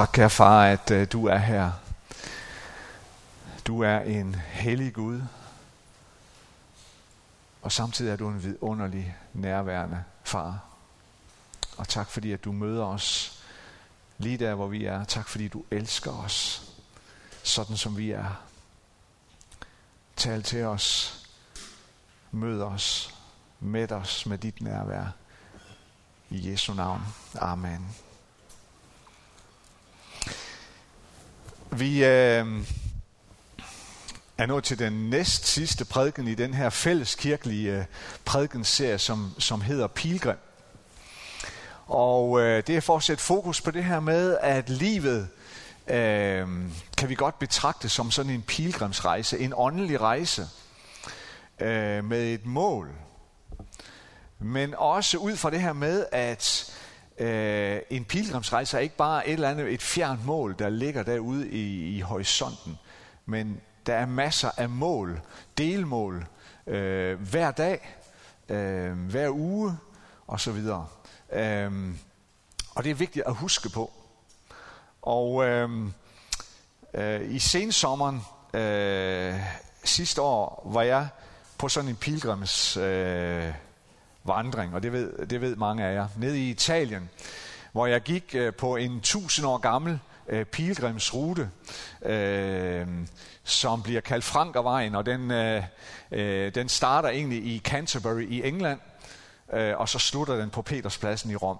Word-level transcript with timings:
Tak, 0.00 0.10
kære 0.12 0.30
far, 0.30 0.64
at 0.64 0.90
øh, 0.90 1.06
du 1.12 1.26
er 1.26 1.36
her. 1.36 1.72
Du 3.66 3.82
er 3.82 3.98
en 3.98 4.34
hellig 4.34 4.94
Gud, 4.94 5.22
og 7.62 7.72
samtidig 7.72 8.12
er 8.12 8.16
du 8.16 8.28
en 8.28 8.42
vidunderlig 8.42 9.16
nærværende 9.32 10.04
far. 10.24 10.64
Og 11.76 11.88
tak 11.88 12.10
fordi, 12.10 12.32
at 12.32 12.44
du 12.44 12.52
møder 12.52 12.84
os 12.84 13.38
lige 14.18 14.38
der, 14.38 14.54
hvor 14.54 14.66
vi 14.66 14.84
er. 14.84 15.04
Tak 15.04 15.28
fordi 15.28 15.48
du 15.48 15.64
elsker 15.70 16.12
os, 16.12 16.68
sådan 17.42 17.76
som 17.76 17.96
vi 17.96 18.10
er. 18.10 18.42
Tal 20.16 20.42
til 20.42 20.64
os. 20.64 21.18
Mød 22.30 22.62
os. 22.62 23.14
Mæt 23.60 23.92
os 23.92 24.26
med 24.26 24.38
dit 24.38 24.60
nærvær. 24.60 25.06
I 26.30 26.50
Jesu 26.50 26.74
navn. 26.74 27.02
Amen. 27.34 28.09
Vi 31.72 32.04
øh, 32.04 32.46
er 34.38 34.46
nået 34.46 34.64
til 34.64 34.78
den 34.78 35.10
næst 35.10 35.46
sidste 35.46 35.84
prædiken 35.84 36.28
i 36.28 36.34
den 36.34 36.54
her 36.54 36.70
fælleskirkelige 36.70 37.78
øh, 37.78 37.84
prædikenserie, 38.24 38.98
som, 38.98 39.34
som 39.38 39.60
hedder 39.60 39.86
Pilgrim. 39.86 40.36
Og 41.86 42.40
øh, 42.40 42.62
det 42.66 42.76
er 42.76 42.80
for 42.80 42.96
at 42.96 43.02
sætte 43.02 43.22
fokus 43.22 43.60
på 43.60 43.70
det 43.70 43.84
her 43.84 44.00
med, 44.00 44.38
at 44.40 44.68
livet 44.68 45.28
øh, 45.86 46.48
kan 46.98 47.08
vi 47.08 47.14
godt 47.14 47.38
betragte 47.38 47.88
som 47.88 48.10
sådan 48.10 48.32
en 48.32 48.42
pilgrimsrejse, 48.42 49.38
en 49.38 49.52
åndelig 49.56 50.00
rejse 50.00 50.48
øh, 51.60 52.04
med 52.04 52.34
et 52.34 52.46
mål. 52.46 52.88
Men 54.38 54.74
også 54.74 55.18
ud 55.18 55.36
fra 55.36 55.50
det 55.50 55.60
her 55.60 55.72
med, 55.72 56.06
at 56.12 56.72
øh, 57.20 57.80
en 57.90 58.04
pilgrimsrejse 58.04 58.76
er 58.76 58.80
ikke 58.80 58.96
bare 58.96 59.28
et 59.28 59.32
eller 59.32 59.50
andet 59.50 59.72
et 59.72 59.82
fjernt 59.82 60.26
mål, 60.26 60.56
der 60.58 60.68
ligger 60.68 61.02
derude 61.02 61.48
i, 61.48 61.96
i 61.96 62.00
horisonten, 62.00 62.78
men 63.26 63.60
der 63.86 63.94
er 63.94 64.06
masser 64.06 64.50
af 64.56 64.68
mål, 64.68 65.20
delmål, 65.58 66.26
øh, 66.66 67.20
hver 67.20 67.50
dag, 67.50 67.96
øh, 68.48 68.92
hver 68.92 69.30
uge 69.30 69.78
osv. 70.28 70.56
Øh, 71.32 71.72
og 72.74 72.84
det 72.84 72.90
er 72.90 72.94
vigtigt 72.94 73.26
at 73.26 73.34
huske 73.34 73.68
på. 73.68 73.90
Og 75.02 75.44
øh, 75.44 75.70
øh, 76.94 77.34
i 77.34 77.38
sensommeren 77.38 78.20
øh, 78.54 79.34
sidste 79.84 80.22
år 80.22 80.62
var 80.72 80.82
jeg 80.82 81.08
på 81.58 81.68
sådan 81.68 81.90
en 81.90 81.96
pilgrims 81.96 82.76
øh, 82.76 83.52
vandring, 84.24 84.74
og 84.74 84.82
det 84.82 84.92
ved, 84.92 85.26
det 85.26 85.40
ved 85.40 85.56
mange 85.56 85.84
af 85.84 85.94
jer, 85.94 86.08
nede 86.16 86.38
i 86.38 86.50
Italien, 86.50 87.10
hvor 87.72 87.86
jeg 87.86 88.00
gik 88.00 88.34
øh, 88.34 88.54
på 88.54 88.76
en 88.76 89.00
tusind 89.00 89.46
år 89.46 89.58
gammel 89.58 89.98
øh, 90.28 90.44
pilgrimsrute, 90.44 91.50
øh, 92.02 92.86
som 93.44 93.82
bliver 93.82 94.00
kaldt 94.00 94.24
Frankervejen, 94.24 94.94
og 94.94 95.06
den, 95.06 95.30
øh, 95.30 95.62
øh, 96.10 96.54
den 96.54 96.68
starter 96.68 97.08
egentlig 97.08 97.46
i 97.46 97.58
Canterbury 97.64 98.26
i 98.28 98.42
England, 98.48 98.80
øh, 99.52 99.78
og 99.78 99.88
så 99.88 99.98
slutter 99.98 100.36
den 100.36 100.50
på 100.50 100.62
Peterspladsen 100.62 101.30
i 101.30 101.36
Rom. 101.36 101.58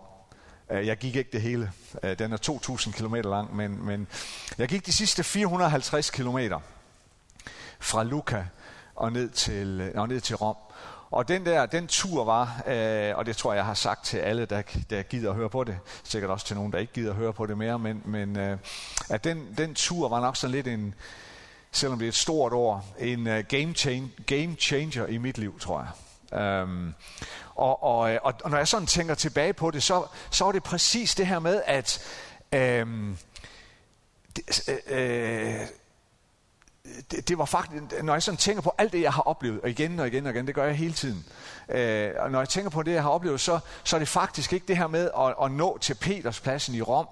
Øh, 0.71 0.87
jeg 0.87 0.97
gik 0.97 1.17
ikke 1.17 1.31
det 1.33 1.43
hele. 1.43 1.73
Øh, 2.03 2.19
den 2.19 2.33
er 2.33 2.37
2.000 2.37 2.93
km 2.93 3.15
lang, 3.15 3.57
men, 3.57 3.87
men 3.87 4.07
jeg 4.59 4.69
gik 4.69 4.87
de 4.87 4.93
sidste 4.93 5.25
450 5.25 6.11
km 6.11 6.39
fra 7.81 8.03
Lucca 8.03 8.47
og 8.95 9.13
ned 9.13 9.29
til, 9.31 9.81
øh, 9.81 10.01
og 10.01 10.09
ned 10.09 10.21
til 10.21 10.37
Rom. 10.37 10.57
Og 11.11 11.29
den 11.29 11.47
der, 11.47 11.67
den 11.67 11.87
tur 11.87 12.25
var, 12.25 12.63
øh, 12.67 13.17
og 13.17 13.27
det 13.27 13.37
tror 13.37 13.53
jeg, 13.53 13.57
jeg 13.57 13.65
har 13.65 13.75
sagt 13.75 14.05
til 14.05 14.19
alle, 14.19 14.47
der, 14.47 14.63
der 14.91 15.03
gider 15.03 15.31
at 15.31 15.37
høre 15.37 15.51
på 15.51 15.65
det, 15.65 15.79
sikkert 16.05 16.31
også 16.31 16.47
til 16.47 16.57
nogen, 16.57 16.73
der 16.73 16.79
ikke 16.79 16.93
gider 16.93 17.11
at 17.11 17.17
høre 17.17 17.33
på 17.33 17.47
det 17.47 17.59
mere, 17.59 17.79
men, 17.79 18.03
men 18.05 18.39
øh, 18.39 18.59
at 19.11 19.25
den, 19.25 19.55
den 19.59 19.75
tur 19.75 20.09
var 20.09 20.21
nok 20.21 20.37
sådan 20.37 20.55
lidt 20.55 20.67
en, 20.67 20.95
selvom 21.73 21.99
det 21.99 22.07
er 22.07 22.09
et 22.09 22.15
stort 22.15 22.53
ord, 22.53 22.85
en 22.99 23.27
uh, 23.27 23.39
game, 23.49 23.75
change, 23.75 24.11
game 24.27 24.57
changer 24.61 25.07
i 25.07 25.19
mit 25.19 25.39
liv, 25.39 25.61
tror 25.61 25.81
jeg. 25.81 25.93
Um, 26.63 26.95
og, 27.55 27.83
og, 27.83 28.13
øh, 28.13 28.19
og, 28.23 28.35
og 28.45 28.51
når 28.51 28.59
jeg 28.59 28.69
sådan 28.69 28.87
tænker 28.87 29.15
tilbage 29.15 29.53
på 29.53 29.71
det, 29.71 29.83
så, 29.83 30.07
så 30.31 30.45
var 30.45 30.53
det 30.53 30.63
præcis 30.63 31.15
det 31.15 31.27
her 31.27 31.39
med, 31.39 31.63
at 31.67 32.03
um, 32.83 33.19
det, 34.37 34.69
øh, 34.89 35.61
øh 35.61 35.67
det, 37.11 37.29
det 37.29 37.39
var 37.39 37.45
faktisk, 37.45 37.83
når 38.03 38.13
jeg 38.13 38.23
sådan 38.23 38.39
tænker 38.39 38.63
på 38.63 38.75
alt 38.79 38.93
det, 38.93 39.03
jeg 39.03 39.13
har 39.13 39.23
oplevet, 39.23 39.61
og 39.61 39.71
igen 39.71 39.99
og 39.99 40.07
igen 40.07 40.27
og 40.27 40.33
igen, 40.33 40.47
det 40.47 40.55
gør 40.55 40.65
jeg 40.65 40.75
hele 40.75 40.93
tiden. 40.93 41.25
Øh, 41.69 42.11
og 42.19 42.31
når 42.31 42.39
jeg 42.39 42.49
tænker 42.49 42.71
på 42.71 42.83
det, 42.83 42.93
jeg 42.93 43.03
har 43.03 43.11
oplevet, 43.11 43.41
så, 43.41 43.59
så 43.85 43.97
er 43.97 43.99
det 43.99 44.09
faktisk 44.09 44.53
ikke 44.53 44.67
det 44.69 44.77
her 44.77 44.87
med 44.87 45.11
at, 45.19 45.35
at 45.45 45.53
nå 45.53 45.79
til 45.79 45.95
Peterspladsen 45.95 46.75
i 46.75 46.83
Rom, 46.83 47.07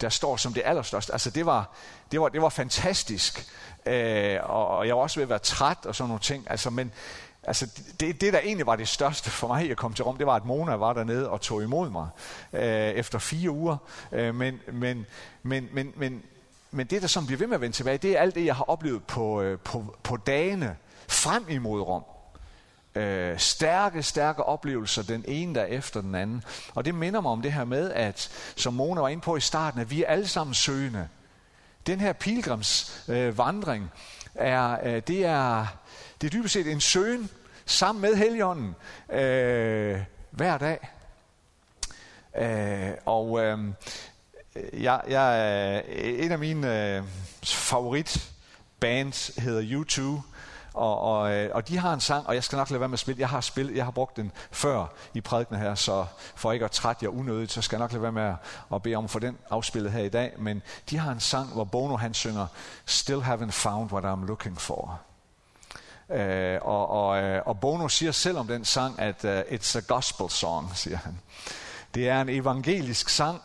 der 0.00 0.08
står 0.08 0.36
som 0.36 0.52
det 0.52 0.62
allerstørste. 0.64 1.12
Altså 1.12 1.30
det 1.30 1.46
var, 1.46 1.70
det 2.12 2.20
var, 2.20 2.28
det 2.28 2.42
var 2.42 2.48
fantastisk, 2.48 3.46
øh, 3.86 4.38
og, 4.42 4.68
og 4.68 4.86
jeg 4.86 4.96
var 4.96 5.02
også 5.02 5.16
ved 5.16 5.22
at 5.22 5.28
være 5.28 5.38
træt 5.38 5.78
og 5.84 5.94
sådan 5.94 6.08
nogle 6.08 6.20
ting. 6.20 6.46
Altså, 6.50 6.70
men 6.70 6.92
altså, 7.42 7.66
det, 8.00 8.20
det, 8.20 8.32
der 8.32 8.38
egentlig 8.38 8.66
var 8.66 8.76
det 8.76 8.88
største 8.88 9.30
for 9.30 9.48
mig 9.48 9.70
at 9.70 9.76
komme 9.76 9.94
til 9.94 10.04
Rom, 10.04 10.16
det 10.16 10.26
var, 10.26 10.34
at 10.34 10.44
Mona 10.44 10.74
var 10.74 10.92
dernede 10.92 11.30
og 11.30 11.40
tog 11.40 11.62
imod 11.62 11.90
mig 11.90 12.08
øh, 12.52 12.90
efter 12.90 13.18
fire 13.18 13.50
uger. 13.50 13.76
Øh, 14.12 14.34
men, 14.34 14.60
men, 14.72 15.06
men, 15.42 15.68
men, 15.72 15.92
men 15.96 16.22
men 16.76 16.86
det, 16.86 17.02
der 17.02 17.08
som 17.08 17.26
bliver 17.26 17.38
ved 17.38 17.46
med 17.46 17.54
at 17.54 17.60
vende 17.60 17.76
tilbage, 17.76 17.98
det 17.98 18.16
er 18.16 18.20
alt 18.20 18.34
det, 18.34 18.44
jeg 18.44 18.56
har 18.56 18.64
oplevet 18.64 19.04
på, 19.04 19.42
øh, 19.42 19.58
på, 19.58 19.96
på 20.02 20.16
dagene 20.16 20.76
frem 21.08 21.46
imod 21.48 21.80
Rom. 21.80 22.02
Øh, 22.94 23.38
stærke, 23.38 24.02
stærke 24.02 24.42
oplevelser, 24.42 25.02
den 25.02 25.24
ene 25.28 25.54
der 25.54 25.64
efter 25.64 26.00
den 26.00 26.14
anden. 26.14 26.44
Og 26.74 26.84
det 26.84 26.94
minder 26.94 27.20
mig 27.20 27.32
om 27.32 27.42
det 27.42 27.52
her 27.52 27.64
med, 27.64 27.92
at 27.92 28.30
som 28.56 28.74
Mona 28.74 29.00
var 29.00 29.08
inde 29.08 29.22
på 29.22 29.36
i 29.36 29.40
starten, 29.40 29.80
at 29.80 29.90
vi 29.90 30.02
er 30.02 30.08
alle 30.08 30.28
sammen 30.28 30.54
søgende. 30.54 31.08
Den 31.86 32.00
her 32.00 32.12
pilgrimsvandring, 32.12 33.82
øh, 33.84 33.90
er, 34.34 34.78
øh, 34.84 35.02
det, 35.06 35.24
er, 35.24 35.66
det 36.20 36.26
er 36.26 36.30
dybest 36.30 36.52
set 36.52 36.72
en 36.72 36.80
søgen 36.80 37.30
sammen 37.66 38.02
med 38.02 38.14
Helligånden 38.14 38.74
øh, 39.10 40.00
hver 40.30 40.58
dag. 40.58 40.90
Øh, 42.38 42.90
og 43.04 43.44
øh, 43.44 43.58
Øh, 44.56 44.82
jeg, 44.82 45.00
jeg, 45.08 45.84
en 46.24 46.32
af 46.32 46.38
mine 46.38 46.96
øh, 46.96 47.02
favoritbands 47.44 49.30
hedder 49.38 49.80
U2, 49.80 50.22
og, 50.76 51.00
og, 51.00 51.34
øh, 51.34 51.50
og 51.54 51.68
de 51.68 51.78
har 51.78 51.94
en 51.94 52.00
sang, 52.00 52.26
og 52.26 52.34
jeg 52.34 52.44
skal 52.44 52.56
nok 52.56 52.70
lade 52.70 52.80
være 52.80 52.88
med 52.88 52.94
at 52.94 53.00
spille. 53.00 53.20
Jeg 53.20 53.28
har 53.28 53.40
spillet, 53.40 53.76
jeg 53.76 53.84
har 53.84 53.90
brugt 53.90 54.16
den 54.16 54.32
før 54.50 54.86
i 55.14 55.20
prædikene 55.20 55.58
her, 55.58 55.74
så 55.74 56.06
for 56.34 56.52
ikke 56.52 56.64
at 56.64 56.70
trætte 56.70 57.04
jer 57.04 57.10
unødigt, 57.10 57.52
så 57.52 57.62
skal 57.62 57.76
jeg 57.76 57.80
nok 57.80 57.92
lade 57.92 58.02
være 58.02 58.12
med 58.12 58.22
at, 58.22 58.34
at 58.74 58.82
bede 58.82 58.94
om 58.94 59.04
at 59.04 59.10
få 59.10 59.18
den 59.18 59.38
afspillet 59.50 59.92
her 59.92 60.02
i 60.02 60.08
dag. 60.08 60.32
Men 60.38 60.62
de 60.90 60.98
har 60.98 61.12
en 61.12 61.20
sang, 61.20 61.52
hvor 61.52 61.64
Bono 61.64 61.96
han 61.96 62.14
synger, 62.14 62.46
Still 62.86 63.20
haven't 63.20 63.50
found 63.50 63.92
what 63.92 64.04
I'm 64.04 64.26
looking 64.26 64.60
for. 64.60 65.00
Øh, 66.10 66.58
og, 66.62 66.90
og, 66.90 67.22
øh, 67.22 67.42
og 67.46 67.60
Bono 67.60 67.88
siger 67.88 68.12
selv 68.12 68.38
om 68.38 68.46
den 68.46 68.64
sang, 68.64 68.98
at 68.98 69.24
uh, 69.24 69.40
it's 69.40 69.78
a 69.78 69.80
gospel 69.80 70.30
song, 70.30 70.76
siger 70.76 70.96
han. 70.96 71.18
Det 71.94 72.08
er 72.08 72.20
en 72.20 72.28
evangelisk 72.28 73.08
sang, 73.08 73.42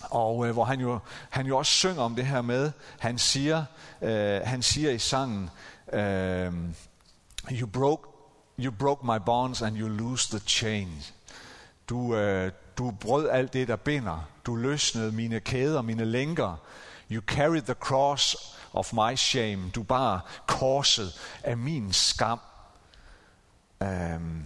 og 0.00 0.46
øh, 0.46 0.52
hvor 0.52 0.64
han 0.64 0.80
jo, 0.80 0.98
han 1.30 1.46
jo 1.46 1.58
også 1.58 1.72
synger 1.72 2.02
om 2.02 2.16
det 2.16 2.26
her 2.26 2.42
med, 2.42 2.72
han 2.98 3.18
siger, 3.18 3.64
øh, 4.02 4.40
han 4.44 4.62
siger 4.62 4.90
i 4.90 4.98
sangen, 4.98 5.50
øh, 5.92 6.52
you, 7.52 7.66
broke, 7.66 8.08
you 8.58 8.72
broke 8.78 9.06
my 9.06 9.18
bonds 9.26 9.62
and 9.62 9.78
you 9.78 9.88
lose 9.88 10.38
the 10.38 10.48
chains. 10.48 11.14
Du, 11.88 12.16
øh, 12.16 12.52
du 12.78 12.90
brød 12.90 13.28
alt 13.28 13.52
det, 13.52 13.68
der 13.68 13.76
binder. 13.76 14.28
Du 14.46 14.56
løsnede 14.56 15.12
mine 15.12 15.40
kæder, 15.40 15.82
mine 15.82 16.04
lænker. 16.04 16.56
You 17.10 17.22
carried 17.22 17.62
the 17.62 17.74
cross 17.74 18.36
of 18.72 18.92
my 18.92 19.16
shame. 19.16 19.70
Du 19.74 19.82
bar 19.82 20.42
korset 20.46 21.12
af 21.42 21.56
min 21.56 21.92
skam. 21.92 22.40
Um, 23.80 24.44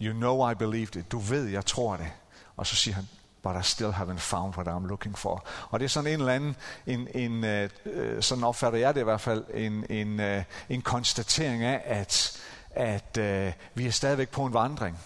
you 0.00 0.12
know 0.12 0.50
I 0.50 0.54
believed 0.54 0.96
it. 0.96 1.12
Du 1.12 1.18
ved, 1.18 1.46
jeg 1.46 1.66
tror 1.66 1.96
det. 1.96 2.10
Og 2.56 2.66
så 2.66 2.76
siger 2.76 2.94
han, 2.94 3.08
but 3.42 3.56
I 3.56 3.62
still 3.62 3.92
haven't 3.92 4.18
found 4.18 4.54
what 4.56 4.68
I'm 4.68 4.86
looking 4.88 5.18
for. 5.18 5.44
Og 5.70 5.80
det 5.80 5.84
er 5.84 5.88
sådan 5.88 6.12
en 6.12 6.20
eller 6.20 6.32
anden, 6.32 6.56
en, 6.86 7.08
en, 7.14 7.44
øh, 7.44 7.70
øh, 7.84 8.22
sådan 8.22 8.44
opfatter 8.44 8.78
jeg 8.78 8.94
det 8.94 9.00
i 9.00 9.04
hvert 9.04 9.20
fald, 9.20 9.44
en, 9.54 9.86
en, 9.90 10.20
øh, 10.20 10.44
en 10.68 10.82
konstatering 10.82 11.62
af, 11.62 11.82
at, 11.84 12.40
at 12.70 13.18
øh, 13.18 13.52
vi 13.74 13.86
er 13.86 13.90
stadigvæk 13.90 14.28
på 14.28 14.44
en 14.44 14.54
vandring. 14.54 14.98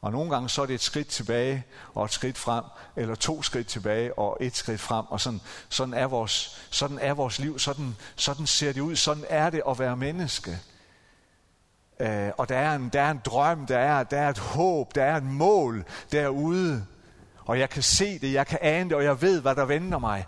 Og 0.00 0.12
nogle 0.12 0.30
gange 0.30 0.48
så 0.48 0.62
er 0.62 0.66
det 0.66 0.74
et 0.74 0.80
skridt 0.80 1.08
tilbage 1.08 1.64
og 1.94 2.04
et 2.04 2.12
skridt 2.12 2.38
frem, 2.38 2.64
eller 2.96 3.14
to 3.14 3.42
skridt 3.42 3.66
tilbage 3.66 4.18
og 4.18 4.36
et 4.40 4.56
skridt 4.56 4.80
frem. 4.80 5.04
Og 5.08 5.20
sådan, 5.20 5.40
sådan, 5.68 5.94
er, 5.94 6.06
vores, 6.06 6.66
sådan 6.70 6.98
er 6.98 7.14
vores 7.14 7.38
liv, 7.38 7.58
sådan, 7.58 7.96
sådan 8.16 8.46
ser 8.46 8.72
det 8.72 8.80
ud, 8.80 8.96
sådan 8.96 9.24
er 9.28 9.50
det 9.50 9.62
at 9.68 9.78
være 9.78 9.96
menneske. 9.96 10.58
Øh, 12.00 12.30
og 12.36 12.48
der 12.48 12.58
er, 12.58 12.74
en, 12.74 12.88
der 12.88 13.00
er 13.00 13.10
en 13.10 13.20
drøm, 13.24 13.66
der 13.66 13.78
er, 13.78 14.02
der 14.02 14.18
er 14.18 14.30
et 14.30 14.38
håb, 14.38 14.94
der 14.94 15.04
er 15.04 15.16
et 15.16 15.24
mål 15.24 15.84
derude 16.12 16.86
og 17.48 17.58
jeg 17.58 17.70
kan 17.70 17.82
se 17.82 18.18
det, 18.18 18.32
jeg 18.32 18.46
kan 18.46 18.58
ane 18.62 18.90
det, 18.90 18.96
og 18.96 19.04
jeg 19.04 19.22
ved, 19.22 19.40
hvad 19.40 19.54
der 19.54 19.64
venter 19.64 19.98
mig. 19.98 20.26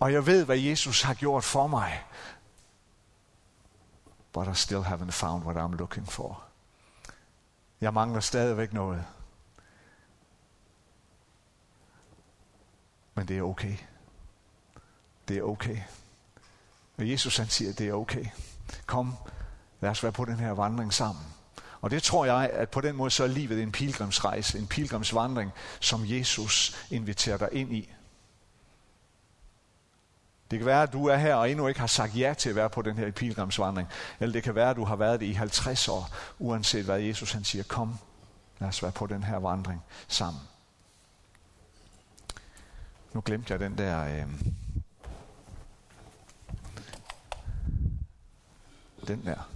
Og 0.00 0.12
jeg 0.12 0.26
ved, 0.26 0.44
hvad 0.44 0.58
Jesus 0.58 1.02
har 1.02 1.14
gjort 1.14 1.44
for 1.44 1.66
mig. 1.66 2.04
But 4.32 4.48
I 4.48 4.54
still 4.54 4.80
haven't 4.80 5.10
found 5.10 5.44
what 5.44 5.56
I'm 5.56 5.76
looking 5.76 6.08
for. 6.08 6.44
Jeg 7.80 7.94
mangler 7.94 8.20
stadigvæk 8.20 8.72
noget. 8.72 9.04
Men 13.14 13.28
det 13.28 13.38
er 13.38 13.42
okay. 13.42 13.76
det 15.28 15.38
er 15.38 15.42
okay. 15.42 15.78
Og 16.98 17.10
Jesus 17.10 17.36
han 17.36 17.48
siger, 17.48 17.72
det 17.72 17.88
er 17.88 17.92
okay. 17.92 18.26
Kom, 18.86 19.14
lad 19.80 19.90
os 19.90 20.02
være 20.02 20.12
på 20.12 20.24
den 20.24 20.36
her 20.36 20.50
vandring 20.50 20.94
sammen. 20.94 21.35
Og 21.86 21.90
det 21.90 22.02
tror 22.02 22.24
jeg, 22.24 22.50
at 22.52 22.68
på 22.68 22.80
den 22.80 22.96
måde 22.96 23.10
så 23.10 23.24
er 23.24 23.28
livet 23.28 23.62
en 23.62 23.72
pilgrimsrejse, 23.72 24.58
en 24.58 24.66
pilgrimsvandring, 24.66 25.52
som 25.80 26.00
Jesus 26.04 26.86
inviterer 26.90 27.36
dig 27.36 27.48
ind 27.52 27.72
i. 27.72 27.90
Det 30.50 30.58
kan 30.58 30.66
være, 30.66 30.82
at 30.82 30.92
du 30.92 31.06
er 31.06 31.16
her 31.16 31.34
og 31.34 31.50
endnu 31.50 31.66
ikke 31.68 31.80
har 31.80 31.86
sagt 31.86 32.18
ja 32.18 32.34
til 32.38 32.48
at 32.48 32.56
være 32.56 32.70
på 32.70 32.82
den 32.82 32.96
her 32.96 33.10
pilgrimsvandring. 33.10 33.88
Eller 34.20 34.32
det 34.32 34.42
kan 34.42 34.54
være, 34.54 34.70
at 34.70 34.76
du 34.76 34.84
har 34.84 34.96
været 34.96 35.20
det 35.20 35.26
i 35.26 35.32
50 35.32 35.88
år, 35.88 36.10
uanset 36.38 36.84
hvad 36.84 37.00
Jesus 37.00 37.32
han 37.32 37.44
siger. 37.44 37.64
Kom, 37.64 37.98
lad 38.58 38.68
os 38.68 38.82
være 38.82 38.92
på 38.92 39.06
den 39.06 39.22
her 39.22 39.36
vandring 39.36 39.82
sammen. 40.08 40.42
Nu 43.12 43.20
glemte 43.20 43.52
jeg 43.52 43.60
den 43.60 43.78
der... 43.78 44.04
Øh, 44.04 44.26
den 49.06 49.24
der. 49.24 49.55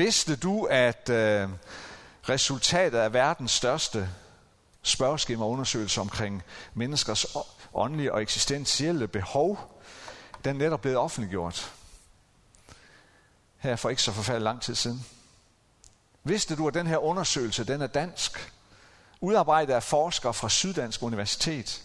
Vidste 0.00 0.36
du, 0.36 0.64
at 0.64 1.08
øh, 1.08 1.48
resultatet 2.28 2.98
af 2.98 3.12
verdens 3.12 3.50
største 3.50 4.10
spørgeskemaundersøgelse 4.82 6.00
omkring 6.00 6.42
menneskers 6.74 7.26
åndelige 7.74 8.12
og 8.12 8.22
eksistentielle 8.22 9.08
behov, 9.08 9.80
den 10.44 10.56
er 10.56 10.58
netop 10.58 10.80
blevet 10.80 10.98
offentliggjort. 10.98 11.72
Her 13.58 13.76
for 13.76 13.90
ikke 13.90 14.02
så 14.02 14.12
forfærdelig 14.12 14.44
lang 14.44 14.62
tid 14.62 14.74
siden. 14.74 15.06
Vidste 16.24 16.56
du, 16.56 16.68
at 16.68 16.74
den 16.74 16.86
her 16.86 16.98
undersøgelse, 16.98 17.64
den 17.64 17.82
er 17.82 17.86
dansk? 17.86 18.52
Udarbejdet 19.20 19.74
af 19.74 19.82
forskere 19.82 20.34
fra 20.34 20.48
Syddansk 20.48 21.02
Universitet. 21.02 21.82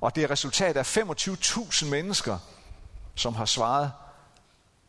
Og 0.00 0.14
det 0.14 0.24
er 0.24 0.30
resultat 0.30 0.76
af 0.76 0.96
25.000 0.96 1.86
mennesker, 1.86 2.38
som 3.14 3.34
har 3.34 3.44
svaret 3.44 3.92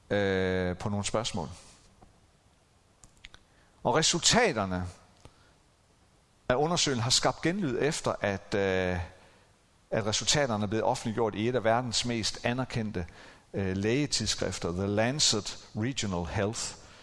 øh, 0.10 0.78
på 0.78 0.90
nogle 0.90 1.06
spørgsmål. 1.06 1.50
Og 3.84 3.96
resultaterne 3.96 4.88
af 6.50 6.56
undersøgelsen 6.56 7.04
har 7.04 7.10
skabt 7.10 7.42
genlyd 7.42 7.78
efter, 7.82 8.16
at, 8.22 8.54
øh, 8.56 9.00
at 9.92 10.06
resultaterne 10.06 10.64
er 10.64 10.68
blevet 10.68 10.86
offentliggjort 10.86 11.36
i 11.36 11.48
et 11.48 11.56
af 11.56 11.64
verdens 11.64 12.06
mest 12.06 12.40
anerkendte 12.46 13.06
øh, 13.54 13.78
lægetidsskrifter, 13.78 14.72
The 14.72 14.88
Lancet 14.88 15.58
Regional 15.76 16.26
Health 16.26 16.62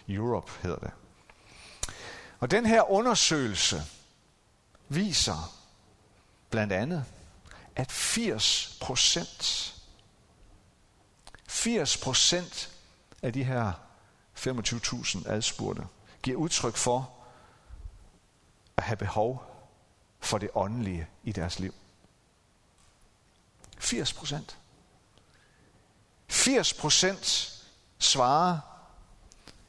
Europe 0.09 0.51
hedder 0.61 0.77
det. 0.77 0.91
Og 2.39 2.51
den 2.51 2.65
her 2.65 2.91
undersøgelse 2.91 3.81
viser 4.89 5.55
blandt 6.49 6.73
andet, 6.73 7.05
at 7.75 7.91
80 7.91 8.77
procent, 8.81 9.75
80 11.47 11.97
procent 11.97 12.71
af 13.21 13.33
de 13.33 13.43
her 13.43 13.71
25.000 14.37 15.29
adspurgte, 15.29 15.87
giver 16.23 16.37
udtryk 16.37 16.75
for 16.75 17.11
at 18.77 18.83
have 18.83 18.97
behov 18.97 19.43
for 20.19 20.37
det 20.37 20.49
åndelige 20.53 21.07
i 21.23 21.31
deres 21.31 21.59
liv. 21.59 21.73
80 23.77 24.13
procent. 24.13 24.57
80 26.27 26.73
procent 26.73 27.55
svarer 27.99 28.59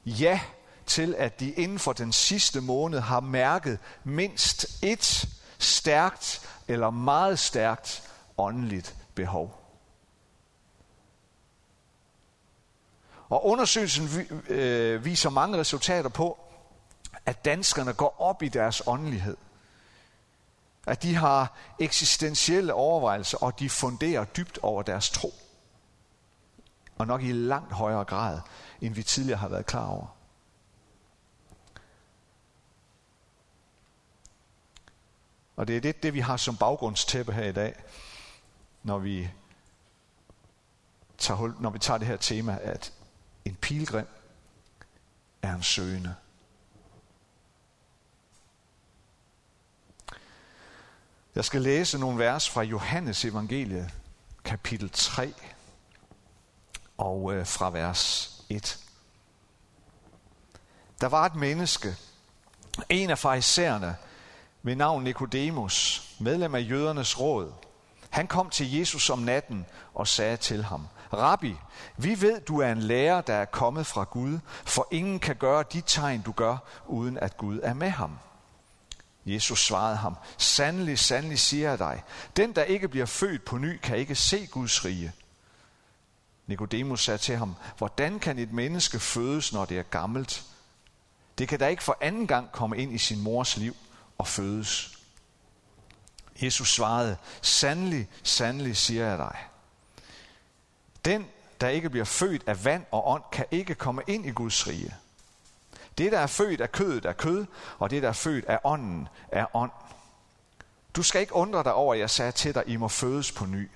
ja 0.05 0.41
til, 0.87 1.15
at 1.19 1.41
de 1.41 1.53
inden 1.53 1.79
for 1.79 1.93
den 1.93 2.13
sidste 2.13 2.61
måned 2.61 3.01
har 3.01 3.21
mærket 3.21 3.79
mindst 4.05 4.83
et 4.83 5.29
stærkt 5.59 6.49
eller 6.69 6.91
meget 6.91 7.39
stærkt 7.39 8.03
åndeligt 8.39 8.97
behov. 9.15 9.60
Og 13.31 13.47
undersøgelsen 13.47 14.09
øh, 14.49 15.05
viser 15.05 15.31
mange 15.31 15.59
resultater 15.59 16.09
på, 16.09 16.39
at 17.27 17.45
danskerne 17.45 17.93
går 17.93 18.21
op 18.21 18.43
i 18.43 18.49
deres 18.49 18.83
åndelighed. 18.87 19.37
At 20.87 21.03
de 21.03 21.15
har 21.15 21.57
eksistentielle 21.79 22.75
overvejelser, 22.75 23.39
og 23.39 23.59
de 23.59 23.71
funderer 23.71 24.25
dybt 24.25 24.59
over 24.63 24.83
deres 24.83 25.11
tro. 25.11 25.35
Og 26.99 27.07
nok 27.07 27.23
i 27.23 27.33
langt 27.33 27.73
højere 27.73 28.05
grad, 28.05 28.41
end 28.81 28.95
vi 28.95 29.03
tidligere 29.03 29.39
har 29.39 29.49
været 29.49 29.67
klar 29.67 29.87
over. 29.87 30.07
Og 35.57 35.69
det 35.69 35.77
er 35.77 35.81
det, 35.81 36.03
det 36.03 36.15
vi 36.15 36.21
har 36.21 36.37
som 36.37 36.57
baggrundstæppe 36.57 37.33
her 37.33 37.45
i 37.45 37.53
dag, 37.53 37.83
når 38.83 38.99
vi 38.99 39.29
tager, 41.19 41.39
hul, 41.39 41.55
når 41.61 41.71
vi 41.71 41.79
tager 41.79 41.99
det 41.99 42.07
her 42.07 42.17
tema, 42.17 42.59
at 42.63 42.93
en 43.45 43.55
pilgrim 43.55 44.07
er 45.43 45.55
en 45.55 45.63
søgende. 45.63 46.15
Jeg 51.35 51.45
skal 51.45 51.63
læse 51.63 51.99
nogle 51.99 52.19
vers 52.19 52.51
fra 52.51 52.63
Johannes 52.63 53.25
evangelie, 53.25 53.91
kapitel 54.45 54.91
3, 54.91 55.35
og 56.99 57.35
øh, 57.35 57.47
fra 57.47 57.71
vers 57.71 58.31
1. 58.49 58.79
Der 61.01 61.07
var 61.07 61.27
et 61.27 61.35
menneske, 61.35 61.97
en 62.89 63.11
af 63.11 63.19
farisæerne, 63.19 63.97
ved 64.63 64.77
navn 64.77 65.05
Nikodemus, 65.05 66.03
medlem 66.19 66.55
af 66.55 66.67
jødernes 66.71 67.21
råd. 67.21 67.53
Han 68.11 68.27
kom 68.27 68.51
til 68.51 68.73
Jesus 68.73 69.11
om 69.11 69.19
natten 69.19 69.67
og 69.95 70.09
sagde 70.09 70.37
til 70.37 70.65
ham, 70.65 70.89
Rabbi, 71.13 71.57
vi 71.97 72.21
ved, 72.21 72.41
du 72.41 72.61
er 72.61 72.73
en 72.73 72.83
lærer, 72.83 73.21
der 73.21 73.35
er 73.35 73.45
kommet 73.45 73.87
fra 73.87 74.05
Gud, 74.05 74.39
for 74.65 74.89
ingen 74.91 75.21
kan 75.21 75.37
gøre 75.37 75.65
de 75.73 75.81
tegn, 75.87 76.23
du 76.23 76.33
gør, 76.33 76.57
uden 76.87 77.19
at 77.19 77.37
Gud 77.37 77.61
er 77.63 77.75
med 77.75 77.91
ham. 77.91 78.19
Jesus 79.27 79.67
svarede 79.67 79.97
ham, 79.97 80.17
Sandelig, 80.39 80.99
sandelig 80.99 81.39
siger 81.39 81.69
jeg 81.69 81.79
dig, 81.79 82.03
den 82.37 82.53
der 82.53 82.63
ikke 82.63 82.89
bliver 82.89 83.07
født 83.07 83.45
på 83.45 83.59
ny, 83.59 83.79
kan 83.83 83.97
ikke 83.97 84.15
se 84.15 84.47
Guds 84.47 84.85
rige. 84.85 85.13
Nikodemus 86.47 87.05
sagde 87.05 87.19
til 87.19 87.37
ham, 87.37 87.57
hvordan 87.79 88.19
kan 88.19 88.39
et 88.39 88.53
menneske 88.53 89.01
fødes, 89.01 89.53
når 89.53 89.65
det 89.65 89.79
er 89.79 89.83
gammelt? 89.83 90.45
Det 91.39 91.49
kan 91.49 91.59
da 91.59 91.67
ikke 91.67 91.83
for 91.83 91.97
anden 92.01 92.27
gang 92.27 92.53
komme 92.53 92.79
ind 92.79 92.93
i 92.93 92.99
sin 92.99 93.21
mors 93.23 93.57
liv 93.57 93.77
og 94.19 94.27
fødes. 94.27 94.99
Jesus 96.43 96.75
svarede, 96.75 97.17
Sandelig, 97.43 98.09
sandelig 98.23 98.77
siger 98.77 99.07
jeg 99.07 99.19
dig. 99.19 99.50
Den, 101.05 101.27
der 101.61 101.69
ikke 101.69 101.91
bliver 101.91 102.05
født 102.05 102.43
af 102.47 102.65
vand 102.65 102.85
og 102.91 103.09
ånd, 103.09 103.23
kan 103.33 103.47
ikke 103.51 103.75
komme 103.75 104.03
ind 104.07 104.27
i 104.27 104.31
Guds 104.31 104.69
rige. 104.69 104.95
Det, 105.99 106.13
der 106.13 106.19
er 106.19 106.27
født 106.27 106.61
af 106.61 106.73
kødet, 106.73 107.05
er 107.05 107.13
kød, 107.13 107.47
og 107.79 107.91
det, 107.91 108.03
der 108.03 108.09
er 108.09 108.13
født 108.13 108.45
af 108.45 108.59
ånden, 108.65 109.09
er 109.29 109.57
ånd. 109.57 109.71
Du 110.97 111.03
skal 111.03 111.21
ikke 111.21 111.35
undre 111.35 111.63
dig 111.63 111.75
over, 111.75 111.95
at 111.95 112.01
jeg 112.01 112.11
sagde 112.11 112.33
til 112.33 112.55
dig, 112.55 112.63
I 112.67 112.77
må 112.77 112.89
fødes 112.89 113.33
på 113.33 113.47
ny. 113.47 113.71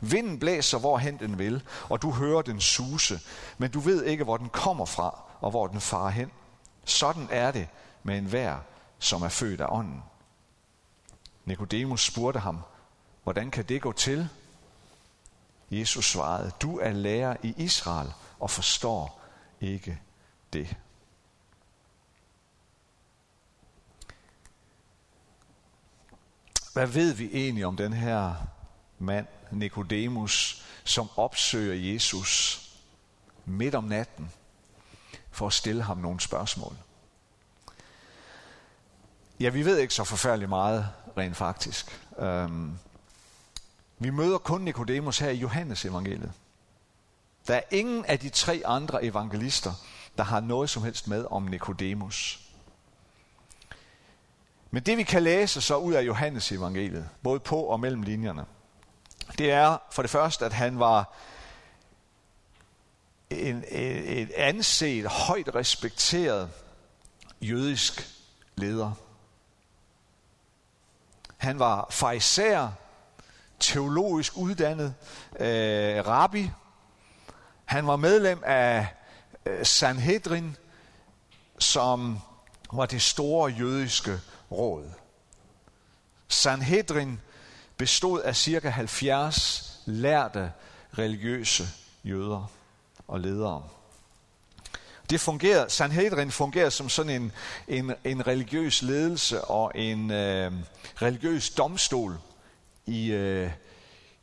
Vinden 0.00 0.38
blæser, 0.38 0.78
hvorhen 0.78 1.18
den 1.18 1.38
vil, 1.38 1.62
og 1.88 2.02
du 2.02 2.10
hører 2.10 2.42
den 2.42 2.60
suse, 2.60 3.20
men 3.58 3.70
du 3.70 3.80
ved 3.80 4.04
ikke, 4.04 4.24
hvor 4.24 4.36
den 4.36 4.48
kommer 4.48 4.84
fra, 4.84 5.20
og 5.40 5.50
hvor 5.50 5.66
den 5.66 5.80
farer 5.80 6.10
hen. 6.10 6.30
Sådan 6.84 7.28
er 7.30 7.50
det 7.50 7.68
med 8.02 8.18
enhver, 8.18 8.58
som 8.98 9.22
er 9.22 9.28
født 9.28 9.60
af 9.60 9.66
ånden. 9.68 10.02
Nikodemus 11.44 12.06
spurgte 12.06 12.40
ham, 12.40 12.60
hvordan 13.22 13.50
kan 13.50 13.64
det 13.64 13.82
gå 13.82 13.92
til? 13.92 14.28
Jesus 15.70 16.10
svarede, 16.12 16.52
du 16.62 16.78
er 16.78 16.92
lærer 16.92 17.36
i 17.42 17.54
Israel 17.56 18.12
og 18.40 18.50
forstår 18.50 19.20
ikke 19.60 20.00
det. 20.52 20.76
Hvad 26.72 26.86
ved 26.86 27.14
vi 27.14 27.30
egentlig 27.32 27.66
om 27.66 27.76
den 27.76 27.92
her 27.92 28.34
mand, 28.98 29.26
Nikodemus, 29.50 30.64
som 30.84 31.08
opsøger 31.16 31.92
Jesus 31.92 32.62
midt 33.44 33.74
om 33.74 33.84
natten 33.84 34.30
for 35.30 35.46
at 35.46 35.52
stille 35.52 35.82
ham 35.82 35.96
nogle 35.96 36.20
spørgsmål? 36.20 36.76
Ja, 39.40 39.48
vi 39.48 39.64
ved 39.64 39.78
ikke 39.78 39.94
så 39.94 40.04
forfærdeligt 40.04 40.48
meget 40.48 40.88
rent 41.16 41.36
faktisk. 41.36 42.08
Um, 42.10 42.78
vi 43.98 44.10
møder 44.10 44.38
kun 44.38 44.60
Nikodemus 44.60 45.18
her 45.18 45.30
i 45.30 45.36
Johannes 45.36 45.84
evangeliet. 45.84 46.32
Der 47.46 47.54
er 47.54 47.62
ingen 47.70 48.04
af 48.04 48.18
de 48.18 48.28
tre 48.28 48.62
andre 48.64 49.04
evangelister, 49.04 49.72
der 50.18 50.24
har 50.24 50.40
noget 50.40 50.70
som 50.70 50.82
helst 50.82 51.08
med 51.08 51.26
om 51.30 51.42
Nikodemus. 51.42 52.40
Men 54.70 54.82
det 54.82 54.96
vi 54.96 55.02
kan 55.02 55.22
læse 55.22 55.60
så 55.60 55.76
ud 55.76 55.92
af 55.92 56.02
Johannes 56.02 56.52
evangeliet, 56.52 57.08
både 57.22 57.40
på 57.40 57.60
og 57.62 57.80
mellem 57.80 58.02
linjerne, 58.02 58.46
det 59.38 59.50
er 59.50 59.78
for 59.92 60.02
det 60.02 60.10
første, 60.10 60.44
at 60.44 60.52
han 60.52 60.78
var 60.78 61.14
en, 63.30 63.64
et 63.68 64.30
anset, 64.30 65.06
højt 65.06 65.54
respekteret 65.54 66.50
jødisk 67.40 68.08
leder. 68.56 68.92
Han 71.36 71.58
var 71.58 71.86
farisæer, 71.90 72.72
teologisk 73.60 74.32
uddannet 74.36 74.94
øh, 75.40 76.06
rabbi. 76.06 76.50
Han 77.64 77.86
var 77.86 77.96
medlem 77.96 78.42
af 78.46 78.86
øh, 79.46 79.66
Sanhedrin, 79.66 80.56
som 81.58 82.18
var 82.72 82.86
det 82.86 83.02
store 83.02 83.52
jødiske 83.52 84.20
råd. 84.52 84.90
Sanhedrin 86.28 87.20
bestod 87.76 88.20
af 88.20 88.36
cirka 88.36 88.68
70 88.68 89.80
lærte 89.86 90.52
religiøse 90.98 91.68
jøder 92.04 92.50
og 93.08 93.20
ledere. 93.20 93.62
Det 95.10 95.20
fungerer, 95.20 95.68
Sanhedrin 95.68 96.30
fungerer 96.30 96.70
som 96.70 96.88
sådan 96.88 97.22
en, 97.22 97.32
en, 97.68 97.92
en 98.04 98.26
religiøs 98.26 98.82
ledelse 98.82 99.44
og 99.44 99.72
en 99.74 100.10
øh, 100.10 100.52
religiøs 101.02 101.50
domstol 101.50 102.18
i, 102.88 103.06
øh, 103.12 103.50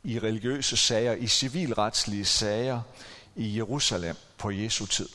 i 0.02 0.18
religiøse 0.18 0.76
sager, 0.76 1.12
i 1.12 1.26
civilretslige 1.26 2.24
sager 2.24 2.80
i 3.36 3.56
Jerusalem 3.56 4.16
på 4.38 4.50
Jesu 4.50 4.86
tid. 4.86 5.08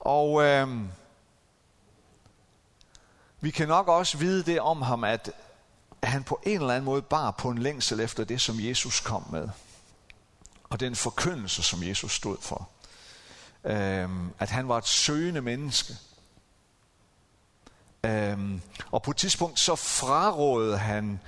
Og 0.00 0.42
øh, 0.42 0.68
vi 3.40 3.50
kan 3.50 3.68
nok 3.68 3.88
også 3.88 4.18
vide 4.18 4.42
det 4.42 4.60
om 4.60 4.82
ham, 4.82 5.04
at 5.04 5.30
han 6.02 6.24
på 6.24 6.40
en 6.42 6.60
eller 6.60 6.74
anden 6.74 6.84
måde 6.84 7.02
bar 7.02 7.30
på 7.30 7.50
en 7.50 7.58
længsel 7.58 8.00
efter 8.00 8.24
det, 8.24 8.40
som 8.40 8.60
Jesus 8.60 9.00
kom 9.00 9.24
med. 9.30 9.48
Og 10.64 10.80
den 10.80 10.96
forkyndelse, 10.96 11.62
som 11.62 11.82
Jesus 11.82 12.12
stod 12.12 12.36
for. 12.40 12.68
Øh, 13.64 14.08
at 14.38 14.50
han 14.50 14.68
var 14.68 14.78
et 14.78 14.86
søgende 14.86 15.42
menneske. 15.42 15.96
Øhm, 18.04 18.60
og 18.90 19.02
på 19.02 19.10
et 19.10 19.16
tidspunkt 19.16 19.60
så 19.60 19.74
frarådede 19.74 20.78
han 20.78 21.20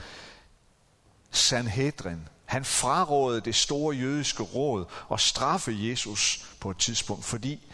Sanhedrin. 1.30 2.28
Han 2.44 2.64
frarådede 2.64 3.40
det 3.40 3.54
store 3.54 3.96
jødiske 3.96 4.42
råd 4.42 4.84
og 5.08 5.20
straffe 5.20 5.76
Jesus 5.78 6.46
på 6.60 6.70
et 6.70 6.78
tidspunkt, 6.78 7.24
fordi 7.24 7.72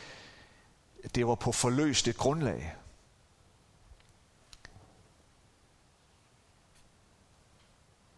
det 1.14 1.26
var 1.26 1.34
på 1.34 1.52
forløst 1.52 2.08
et 2.08 2.16
grundlag. 2.16 2.74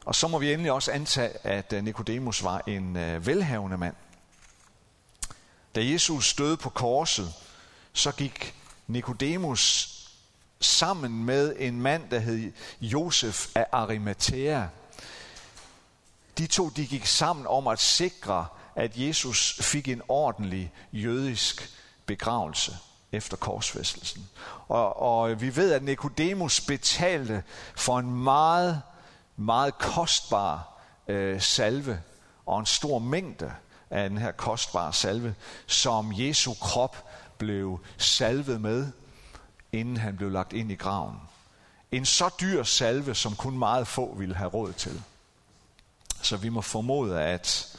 Og 0.04 0.14
så 0.14 0.28
må 0.28 0.38
vi 0.38 0.52
endelig 0.52 0.72
også 0.72 0.92
antage, 0.92 1.46
at 1.46 1.72
øh, 1.72 1.84
Nikodemus 1.84 2.42
var 2.42 2.62
en 2.66 2.96
øh, 2.96 3.26
velhavende 3.26 3.78
mand. 3.78 3.94
Da 5.74 5.84
Jesus 5.84 6.30
stødte 6.30 6.62
på 6.62 6.70
korset, 6.70 7.34
så 7.92 8.12
gik 8.12 8.54
Nikodemus 8.86 9.93
sammen 10.64 11.24
med 11.24 11.56
en 11.58 11.80
mand, 11.80 12.10
der 12.10 12.18
hed 12.18 12.52
Josef 12.80 13.46
af 13.54 13.66
Arimathea. 13.72 14.66
De 16.38 16.46
to 16.46 16.68
de 16.68 16.86
gik 16.86 17.06
sammen 17.06 17.46
om 17.46 17.66
at 17.66 17.80
sikre, 17.80 18.46
at 18.74 18.92
Jesus 18.96 19.58
fik 19.60 19.88
en 19.88 20.02
ordentlig 20.08 20.72
jødisk 20.92 21.70
begravelse 22.06 22.76
efter 23.12 23.36
korsfæstelsen. 23.36 24.28
Og, 24.68 25.02
og 25.02 25.40
vi 25.40 25.56
ved, 25.56 25.72
at 25.72 25.82
Nikodemus 25.82 26.60
betalte 26.60 27.42
for 27.74 27.98
en 27.98 28.10
meget 28.22 28.82
meget 29.36 29.78
kostbar 29.78 30.80
øh, 31.08 31.40
salve 31.40 32.00
og 32.46 32.60
en 32.60 32.66
stor 32.66 32.98
mængde 32.98 33.52
af 33.90 34.08
den 34.08 34.18
her 34.18 34.32
kostbare 34.32 34.92
salve, 34.92 35.34
som 35.66 36.12
Jesu 36.16 36.54
krop 36.54 37.08
blev 37.38 37.80
salvet 37.98 38.60
med, 38.60 38.92
inden 39.74 39.96
han 39.96 40.16
blev 40.16 40.30
lagt 40.30 40.52
ind 40.52 40.72
i 40.72 40.74
graven. 40.74 41.16
En 41.92 42.04
så 42.04 42.30
dyr 42.40 42.62
salve, 42.62 43.14
som 43.14 43.36
kun 43.36 43.58
meget 43.58 43.86
få 43.86 44.14
ville 44.14 44.34
have 44.34 44.50
råd 44.50 44.72
til. 44.72 45.02
Så 46.22 46.36
vi 46.36 46.48
må 46.48 46.60
formode, 46.60 47.20
at, 47.20 47.76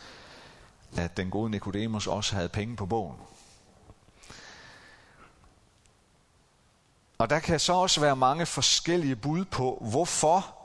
at 0.97 1.17
den 1.17 1.29
gode 1.29 1.49
Nikodemus 1.49 2.07
også 2.07 2.35
havde 2.35 2.49
penge 2.49 2.75
på 2.75 2.85
bogen. 2.85 3.17
Og 7.17 7.29
der 7.29 7.39
kan 7.39 7.59
så 7.59 7.73
også 7.73 8.01
være 8.01 8.15
mange 8.15 8.45
forskellige 8.45 9.15
bud 9.15 9.45
på, 9.45 9.87
hvorfor 9.91 10.55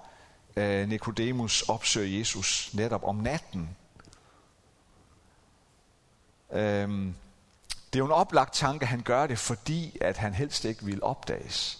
øh, 0.57 0.89
Nikodemus 0.89 1.63
opsøger 1.63 2.19
Jesus 2.19 2.71
netop 2.75 3.05
om 3.05 3.17
natten. 3.17 3.77
Øhm, 6.53 7.15
det 7.92 7.99
er 7.99 7.99
jo 7.99 8.06
en 8.06 8.12
oplagt 8.12 8.54
tanke, 8.54 8.87
han 8.87 9.00
gør 9.00 9.26
det, 9.26 9.38
fordi 9.38 9.99
at 10.00 10.16
han 10.16 10.35
helst 10.35 10.64
ikke 10.64 10.85
vil 10.85 11.02
opdages. 11.02 11.78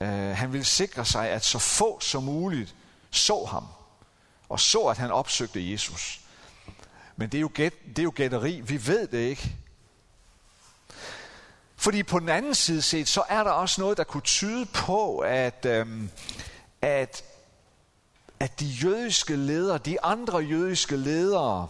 Uh, 0.00 0.08
han 0.08 0.52
vil 0.52 0.64
sikre 0.64 1.04
sig, 1.04 1.30
at 1.30 1.44
så 1.44 1.58
få 1.58 2.00
som 2.00 2.22
muligt 2.22 2.74
så 3.10 3.44
ham, 3.44 3.66
og 4.48 4.60
så, 4.60 4.86
at 4.86 4.98
han 4.98 5.10
opsøgte 5.10 5.72
Jesus. 5.72 6.20
Men 7.16 7.28
det 7.28 7.38
er 7.38 7.42
jo, 7.42 7.50
gæt, 7.54 7.72
det 7.86 7.98
er 7.98 8.02
jo 8.02 8.12
gætteri, 8.14 8.60
vi 8.60 8.86
ved 8.86 9.06
det 9.06 9.18
ikke. 9.18 9.56
Fordi 11.76 12.02
på 12.02 12.18
den 12.18 12.28
anden 12.28 12.54
side 12.54 12.82
set, 12.82 13.08
så 13.08 13.22
er 13.28 13.44
der 13.44 13.50
også 13.50 13.80
noget, 13.80 13.96
der 13.96 14.04
kunne 14.04 14.22
tyde 14.22 14.66
på, 14.66 15.18
at, 15.18 15.64
øhm, 15.64 16.10
at 16.82 17.24
at 18.40 18.60
de 18.60 18.66
jødiske 18.66 19.36
ledere, 19.36 19.78
de 19.78 20.02
andre 20.02 20.38
jødiske 20.38 20.96
ledere 20.96 21.68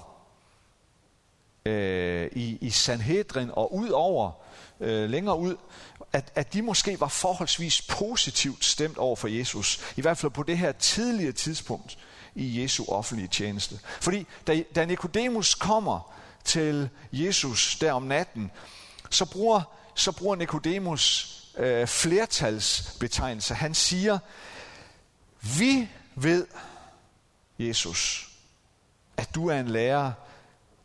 øh, 1.66 2.30
i, 2.33 2.59
i 2.61 2.71
Sanhedrin 2.71 3.50
og 3.52 3.75
ud 3.75 3.88
over, 3.88 4.33
øh, 4.80 5.11
længere 5.11 5.38
ud, 5.38 5.56
at, 6.12 6.33
at 6.35 6.52
de 6.52 6.62
måske 6.62 7.00
var 7.00 7.09
forholdsvis 7.09 7.83
positivt 7.83 8.64
stemt 8.64 8.99
over 8.99 9.16
for 9.16 9.28
Jesus. 9.28 9.80
I 9.97 10.00
hvert 10.00 10.18
fald 10.18 10.33
på 10.33 10.42
det 10.42 10.59
her 10.59 10.73
tidlige 10.73 11.33
tidspunkt 11.33 11.99
i 12.35 12.62
Jesu 12.62 12.85
offentlige 12.88 13.28
tjeneste. 13.28 13.80
Fordi 14.00 14.26
da, 14.47 14.62
da 14.75 14.85
Nikodemus 14.85 15.54
kommer 15.54 16.14
til 16.44 16.88
Jesus 17.12 17.76
der 17.80 17.92
om 17.92 18.02
natten, 18.02 18.50
så 19.11 19.25
bruger, 19.25 19.62
så 19.94 20.12
bruger 20.12 20.37
Nikodemus 20.37 21.30
øh, 21.56 21.87
flertalsbetegnelse. 21.87 23.54
Han 23.54 23.75
siger, 23.75 24.18
vi 25.40 25.88
ved, 26.14 26.47
Jesus, 27.59 28.28
at 29.16 29.35
du 29.35 29.49
er 29.49 29.61
en 29.61 29.68
lærer, 29.68 30.12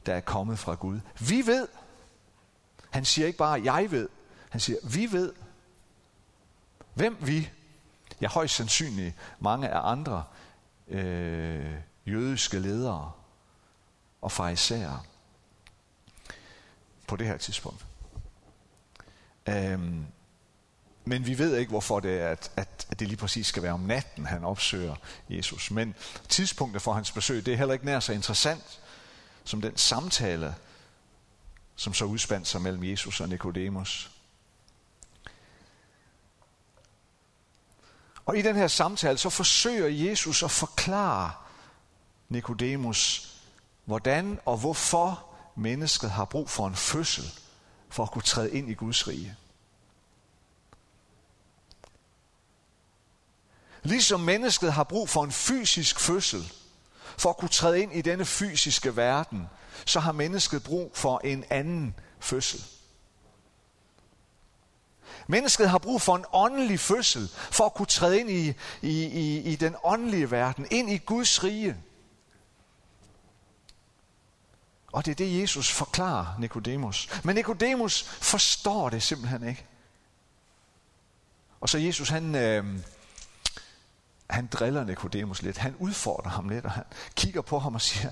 der 0.09 0.15
er 0.15 0.21
kommet 0.21 0.59
fra 0.59 0.75
Gud. 0.75 0.99
Vi 1.19 1.45
ved. 1.45 1.67
Han 2.89 3.05
siger 3.05 3.27
ikke 3.27 3.37
bare, 3.37 3.61
jeg 3.63 3.91
ved. 3.91 4.09
Han 4.49 4.61
siger, 4.61 4.77
vi 4.83 5.11
ved. 5.11 5.33
Hvem 6.93 7.17
vi? 7.21 7.49
Ja, 8.21 8.27
højst 8.27 8.55
sandsynligt 8.55 9.15
mange 9.39 9.69
af 9.69 9.91
andre 9.91 10.23
øh, 10.87 11.75
jødiske 12.07 12.59
ledere 12.59 13.11
og 14.21 14.31
farisæere 14.31 15.01
på 17.07 17.15
det 17.15 17.27
her 17.27 17.37
tidspunkt. 17.37 17.85
Øhm, 19.47 20.05
men 21.05 21.25
vi 21.25 21.37
ved 21.37 21.57
ikke, 21.57 21.69
hvorfor 21.69 21.99
det 21.99 22.21
er, 22.21 22.29
at, 22.29 22.51
at, 22.55 22.87
at 22.89 22.99
det 22.99 23.07
lige 23.07 23.17
præcis 23.17 23.47
skal 23.47 23.63
være 23.63 23.73
om 23.73 23.79
natten, 23.79 24.25
han 24.25 24.43
opsøger 24.43 24.95
Jesus. 25.29 25.71
Men 25.71 25.95
tidspunktet 26.29 26.81
for 26.81 26.93
hans 26.93 27.11
besøg, 27.11 27.45
det 27.45 27.53
er 27.53 27.57
heller 27.57 27.73
ikke 27.73 27.85
nær 27.85 27.99
så 27.99 28.13
interessant 28.13 28.79
som 29.49 29.61
den 29.61 29.77
samtale, 29.77 30.55
som 31.75 31.93
så 31.93 32.05
udspandt 32.05 32.47
sig 32.47 32.61
mellem 32.61 32.83
Jesus 32.83 33.21
og 33.21 33.29
Nikodemus. 33.29 34.11
Og 38.25 38.37
i 38.37 38.41
den 38.41 38.55
her 38.55 38.67
samtale, 38.67 39.17
så 39.17 39.29
forsøger 39.29 40.09
Jesus 40.09 40.43
at 40.43 40.51
forklare 40.51 41.31
Nikodemus, 42.29 43.33
hvordan 43.85 44.39
og 44.45 44.57
hvorfor 44.57 45.25
mennesket 45.55 46.11
har 46.11 46.25
brug 46.25 46.49
for 46.49 46.67
en 46.67 46.75
fødsel 46.75 47.31
for 47.89 48.03
at 48.03 48.11
kunne 48.11 48.21
træde 48.21 48.51
ind 48.51 48.69
i 48.69 48.73
Guds 48.73 49.07
rige. 49.07 49.35
Ligesom 53.83 54.19
mennesket 54.19 54.73
har 54.73 54.83
brug 54.83 55.09
for 55.09 55.23
en 55.23 55.31
fysisk 55.31 55.99
fødsel, 55.99 56.51
for 57.19 57.29
at 57.29 57.37
kunne 57.37 57.49
træde 57.49 57.81
ind 57.81 57.93
i 57.93 58.01
denne 58.01 58.25
fysiske 58.25 58.95
verden, 58.95 59.49
så 59.85 59.99
har 59.99 60.11
mennesket 60.11 60.63
brug 60.63 60.91
for 60.93 61.21
en 61.23 61.43
anden 61.49 61.95
fødsel. 62.19 62.63
Mennesket 65.27 65.69
har 65.69 65.77
brug 65.77 66.01
for 66.01 66.15
en 66.15 66.25
åndelig 66.31 66.79
fødsel, 66.79 67.29
for 67.51 67.65
at 67.65 67.73
kunne 67.73 67.85
træde 67.85 68.19
ind 68.19 68.29
i, 68.29 68.53
i, 68.81 69.05
i, 69.05 69.39
i 69.39 69.55
den 69.55 69.75
åndelige 69.83 70.31
verden, 70.31 70.67
ind 70.71 70.89
i 70.89 70.97
Guds 70.97 71.43
rige. 71.43 71.77
Og 74.91 75.05
det 75.05 75.11
er 75.11 75.15
det, 75.15 75.41
Jesus 75.41 75.71
forklarer 75.71 76.35
Nikodemus. 76.39 77.09
Men 77.23 77.35
Nikodemus 77.35 78.03
forstår 78.03 78.89
det 78.89 79.03
simpelthen 79.03 79.47
ikke. 79.47 79.65
Og 81.61 81.69
så 81.69 81.77
Jesus, 81.77 82.09
han, 82.09 82.35
øh, 82.35 82.79
han 84.29 84.47
driller 84.47 84.83
Nikodemus 84.83 85.41
lidt. 85.41 85.57
Han 85.57 85.75
udfordrer 85.75 86.31
ham 86.31 86.49
lidt, 86.49 86.65
og 86.65 86.71
han 86.71 86.83
kigger 87.15 87.41
på 87.41 87.59
ham 87.59 87.75
og 87.75 87.81
siger, 87.81 88.11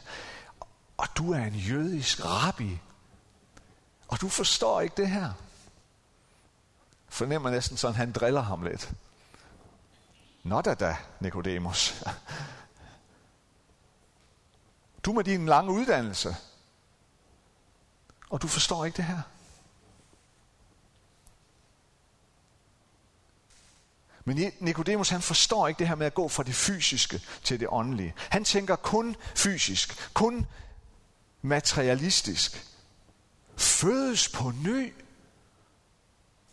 og 0.98 1.08
du 1.18 1.34
er 1.34 1.38
en 1.38 1.56
jødisk 1.56 2.26
rabbi, 2.26 2.80
og 4.08 4.22
du 4.22 4.30
forstår 4.30 4.82
ikke 4.82 4.96
det 4.98 5.10
her. 5.10 5.32
Fornemmer 7.10 7.50
næsten 7.50 7.78
sådan, 7.78 7.96
han 7.96 8.12
driller 8.12 8.42
ham 8.42 8.64
lidt. 8.64 8.94
Nå 10.44 10.62
da 10.62 10.74
da, 10.74 10.98
Nikodemus. 11.20 12.04
Du 15.06 15.14
med 15.14 15.24
din 15.24 15.46
lange 15.46 15.72
uddannelse, 15.72 16.36
og 18.30 18.42
du 18.42 18.48
forstår 18.48 18.86
ikke 18.86 18.98
det 18.98 19.06
her. 19.06 19.22
Men 24.28 24.52
Nikodemus 24.60 25.10
han 25.10 25.22
forstår 25.22 25.68
ikke 25.68 25.80
det 25.80 25.88
her 25.88 25.96
med 25.96 26.06
at 26.06 26.14
gå 26.14 26.28
fra 26.28 26.44
det 26.44 26.56
fysiske 26.56 27.22
til 27.44 27.60
det 27.60 27.68
åndelige. 27.72 28.14
Han 28.18 28.46
tænker 28.46 28.76
kun 28.76 29.16
fysisk, 29.36 30.14
kun 30.14 30.48
materialistisk. 31.42 32.66
Fødes 33.58 34.30
på 34.30 34.52
ny. 34.64 34.94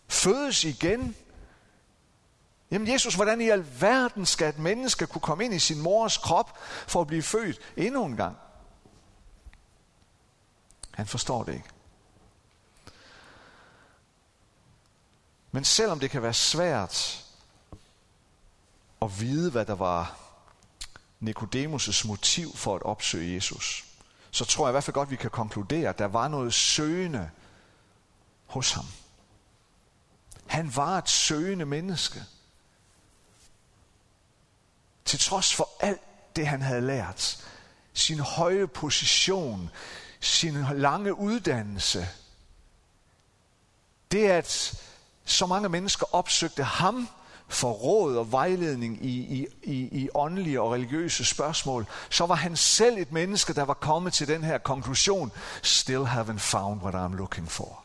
Fødes 0.08 0.64
igen. 0.64 1.16
Jamen 2.70 2.88
Jesus, 2.88 3.14
hvordan 3.14 3.40
i 3.40 3.48
alverden 3.48 4.26
skal 4.26 4.48
et 4.48 4.58
menneske 4.58 5.06
kunne 5.06 5.22
komme 5.22 5.44
ind 5.44 5.54
i 5.54 5.58
sin 5.58 5.80
mors 5.80 6.16
krop 6.16 6.58
for 6.86 7.00
at 7.00 7.06
blive 7.06 7.22
født 7.22 7.58
endnu 7.76 8.04
en 8.04 8.16
gang? 8.16 8.36
Han 10.90 11.06
forstår 11.06 11.44
det 11.44 11.54
ikke. 11.54 11.68
Men 15.52 15.64
selvom 15.64 16.00
det 16.00 16.10
kan 16.10 16.22
være 16.22 16.34
svært 16.34 17.23
at 19.04 19.20
vide, 19.20 19.50
hvad 19.50 19.66
der 19.66 19.74
var 19.74 20.18
Nikodemus' 21.20 22.06
motiv 22.06 22.56
for 22.56 22.76
at 22.76 22.82
opsøge 22.82 23.34
Jesus, 23.34 23.84
så 24.30 24.44
tror 24.44 24.66
jeg 24.66 24.70
i 24.70 24.74
hvert 24.74 24.84
fald 24.84 24.94
godt, 24.94 25.10
vi 25.10 25.16
kan 25.16 25.30
konkludere, 25.30 25.88
at 25.88 25.98
der 25.98 26.04
var 26.04 26.28
noget 26.28 26.54
søgende 26.54 27.30
hos 28.46 28.72
ham. 28.72 28.86
Han 30.46 30.76
var 30.76 30.98
et 30.98 31.08
søgende 31.08 31.64
menneske. 31.64 32.22
Til 35.04 35.18
trods 35.18 35.54
for 35.54 35.68
alt 35.80 36.00
det, 36.36 36.46
han 36.46 36.62
havde 36.62 36.80
lært, 36.80 37.44
sin 37.92 38.18
høje 38.18 38.66
position, 38.66 39.70
sin 40.20 40.64
lange 40.72 41.14
uddannelse, 41.18 42.08
det 44.12 44.28
at 44.28 44.80
så 45.24 45.46
mange 45.46 45.68
mennesker 45.68 46.14
opsøgte 46.14 46.64
ham 46.64 47.08
for 47.54 47.70
råd 47.70 48.16
og 48.16 48.32
vejledning 48.32 49.04
i, 49.04 49.18
i, 49.18 49.46
i, 49.62 50.02
i 50.02 50.08
åndelige 50.14 50.60
og 50.60 50.72
religiøse 50.72 51.24
spørgsmål, 51.24 51.86
så 52.10 52.26
var 52.26 52.34
han 52.34 52.56
selv 52.56 52.98
et 52.98 53.12
menneske, 53.12 53.54
der 53.54 53.62
var 53.62 53.74
kommet 53.74 54.12
til 54.12 54.28
den 54.28 54.44
her 54.44 54.58
konklusion, 54.58 55.32
still 55.62 56.04
haven't 56.04 56.38
found 56.38 56.82
what 56.82 56.94
I'm 56.94 57.16
looking 57.16 57.50
for. 57.50 57.84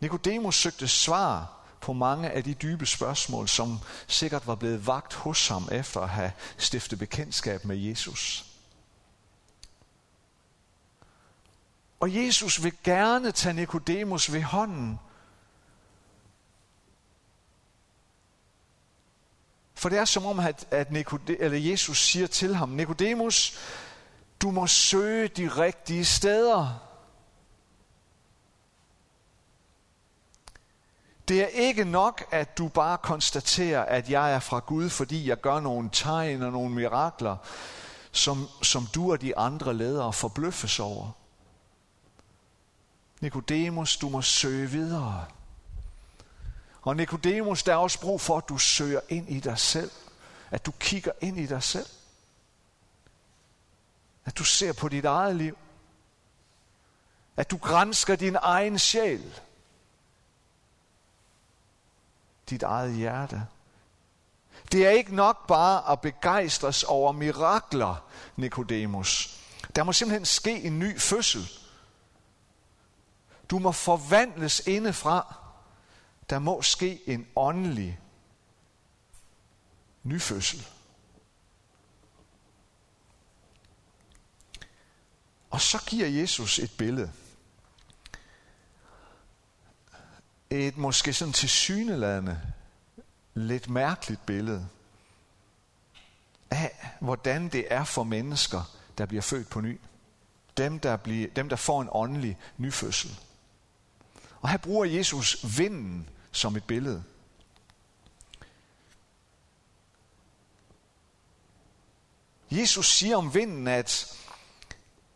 Nikodemus 0.00 0.54
søgte 0.56 0.88
svar 0.88 1.52
på 1.80 1.92
mange 1.92 2.30
af 2.30 2.44
de 2.44 2.54
dybe 2.54 2.86
spørgsmål, 2.86 3.48
som 3.48 3.78
sikkert 4.06 4.46
var 4.46 4.54
blevet 4.54 4.86
vagt 4.86 5.14
hos 5.14 5.48
ham 5.48 5.68
efter 5.72 6.00
at 6.00 6.08
have 6.08 6.32
stiftet 6.58 6.98
bekendtskab 6.98 7.64
med 7.64 7.76
Jesus. 7.76 8.51
Og 12.02 12.14
Jesus 12.14 12.64
vil 12.64 12.72
gerne 12.84 13.32
tage 13.32 13.52
Nikodemus 13.52 14.32
ved 14.32 14.42
hånden. 14.42 15.00
For 19.74 19.88
det 19.88 19.98
er 19.98 20.04
som 20.04 20.26
om, 20.26 20.38
at, 20.38 20.66
at 20.70 20.92
Nikode, 20.92 21.40
eller 21.40 21.58
Jesus 21.58 21.98
siger 21.98 22.26
til 22.26 22.54
ham, 22.54 22.68
Nikodemus, 22.68 23.58
du 24.42 24.50
må 24.50 24.66
søge 24.66 25.28
de 25.28 25.48
rigtige 25.48 26.04
steder. 26.04 26.82
Det 31.28 31.42
er 31.42 31.46
ikke 31.46 31.84
nok, 31.84 32.24
at 32.30 32.58
du 32.58 32.68
bare 32.68 32.98
konstaterer, 32.98 33.84
at 33.84 34.10
jeg 34.10 34.34
er 34.34 34.40
fra 34.40 34.58
Gud, 34.58 34.90
fordi 34.90 35.28
jeg 35.28 35.40
gør 35.40 35.60
nogle 35.60 35.90
tegn 35.92 36.42
og 36.42 36.52
nogle 36.52 36.74
mirakler, 36.74 37.36
som, 38.12 38.48
som 38.62 38.86
du 38.94 39.12
og 39.12 39.20
de 39.20 39.38
andre 39.38 39.74
ledere 39.74 40.12
forbløffes 40.12 40.80
over. 40.80 41.21
Nikodemus, 43.22 43.96
du 43.96 44.08
må 44.08 44.22
søge 44.22 44.70
videre. 44.70 45.26
Og 46.82 46.96
Nikodemus, 46.96 47.62
der 47.62 47.72
er 47.72 47.76
også 47.76 48.00
brug 48.00 48.20
for, 48.20 48.38
at 48.38 48.48
du 48.48 48.58
søger 48.58 49.00
ind 49.08 49.28
i 49.28 49.40
dig 49.40 49.58
selv. 49.58 49.90
At 50.50 50.66
du 50.66 50.70
kigger 50.70 51.12
ind 51.20 51.38
i 51.38 51.46
dig 51.46 51.62
selv. 51.62 51.86
At 54.24 54.38
du 54.38 54.44
ser 54.44 54.72
på 54.72 54.88
dit 54.88 55.04
eget 55.04 55.36
liv. 55.36 55.58
At 57.36 57.50
du 57.50 57.56
grænsker 57.56 58.16
din 58.16 58.36
egen 58.40 58.78
sjæl. 58.78 59.40
Dit 62.50 62.62
eget 62.62 62.94
hjerte. 62.94 63.46
Det 64.72 64.86
er 64.86 64.90
ikke 64.90 65.14
nok 65.14 65.46
bare 65.46 65.92
at 65.92 66.00
begejstres 66.00 66.82
over 66.82 67.12
mirakler, 67.12 68.04
Nikodemus. 68.36 69.38
Der 69.76 69.82
må 69.82 69.92
simpelthen 69.92 70.26
ske 70.26 70.62
en 70.62 70.78
ny 70.78 71.00
fødsel. 71.00 71.61
Du 73.50 73.58
må 73.58 73.72
forvandles 73.72 74.60
indefra. 74.66 75.34
Der 76.30 76.38
må 76.38 76.62
ske 76.62 77.08
en 77.08 77.28
åndelig 77.36 78.00
nyfødsel. 80.02 80.66
Og 85.50 85.60
så 85.60 85.84
giver 85.86 86.06
Jesus 86.06 86.58
et 86.58 86.70
billede. 86.78 87.12
Et 90.50 90.76
måske 90.76 91.12
sådan 91.12 91.32
tilsyneladende 91.32 92.40
lidt 93.34 93.68
mærkeligt 93.68 94.26
billede 94.26 94.68
af, 96.50 96.90
hvordan 97.00 97.48
det 97.48 97.66
er 97.70 97.84
for 97.84 98.04
mennesker, 98.04 98.76
der 98.98 99.06
bliver 99.06 99.22
født 99.22 99.48
på 99.48 99.60
ny. 99.60 99.80
Dem, 100.56 100.78
der, 100.80 100.96
bliver, 100.96 101.28
dem, 101.36 101.48
der 101.48 101.56
får 101.56 101.82
en 101.82 101.88
åndelig 101.92 102.38
nyfødsel. 102.56 103.18
Og 104.42 104.48
her 104.48 104.58
bruger 104.58 104.84
Jesus 104.84 105.58
vinden 105.58 106.08
som 106.32 106.56
et 106.56 106.64
billede. 106.64 107.04
Jesus 112.50 112.86
siger 112.86 113.16
om 113.16 113.34
vinden, 113.34 113.68
at, 113.68 114.18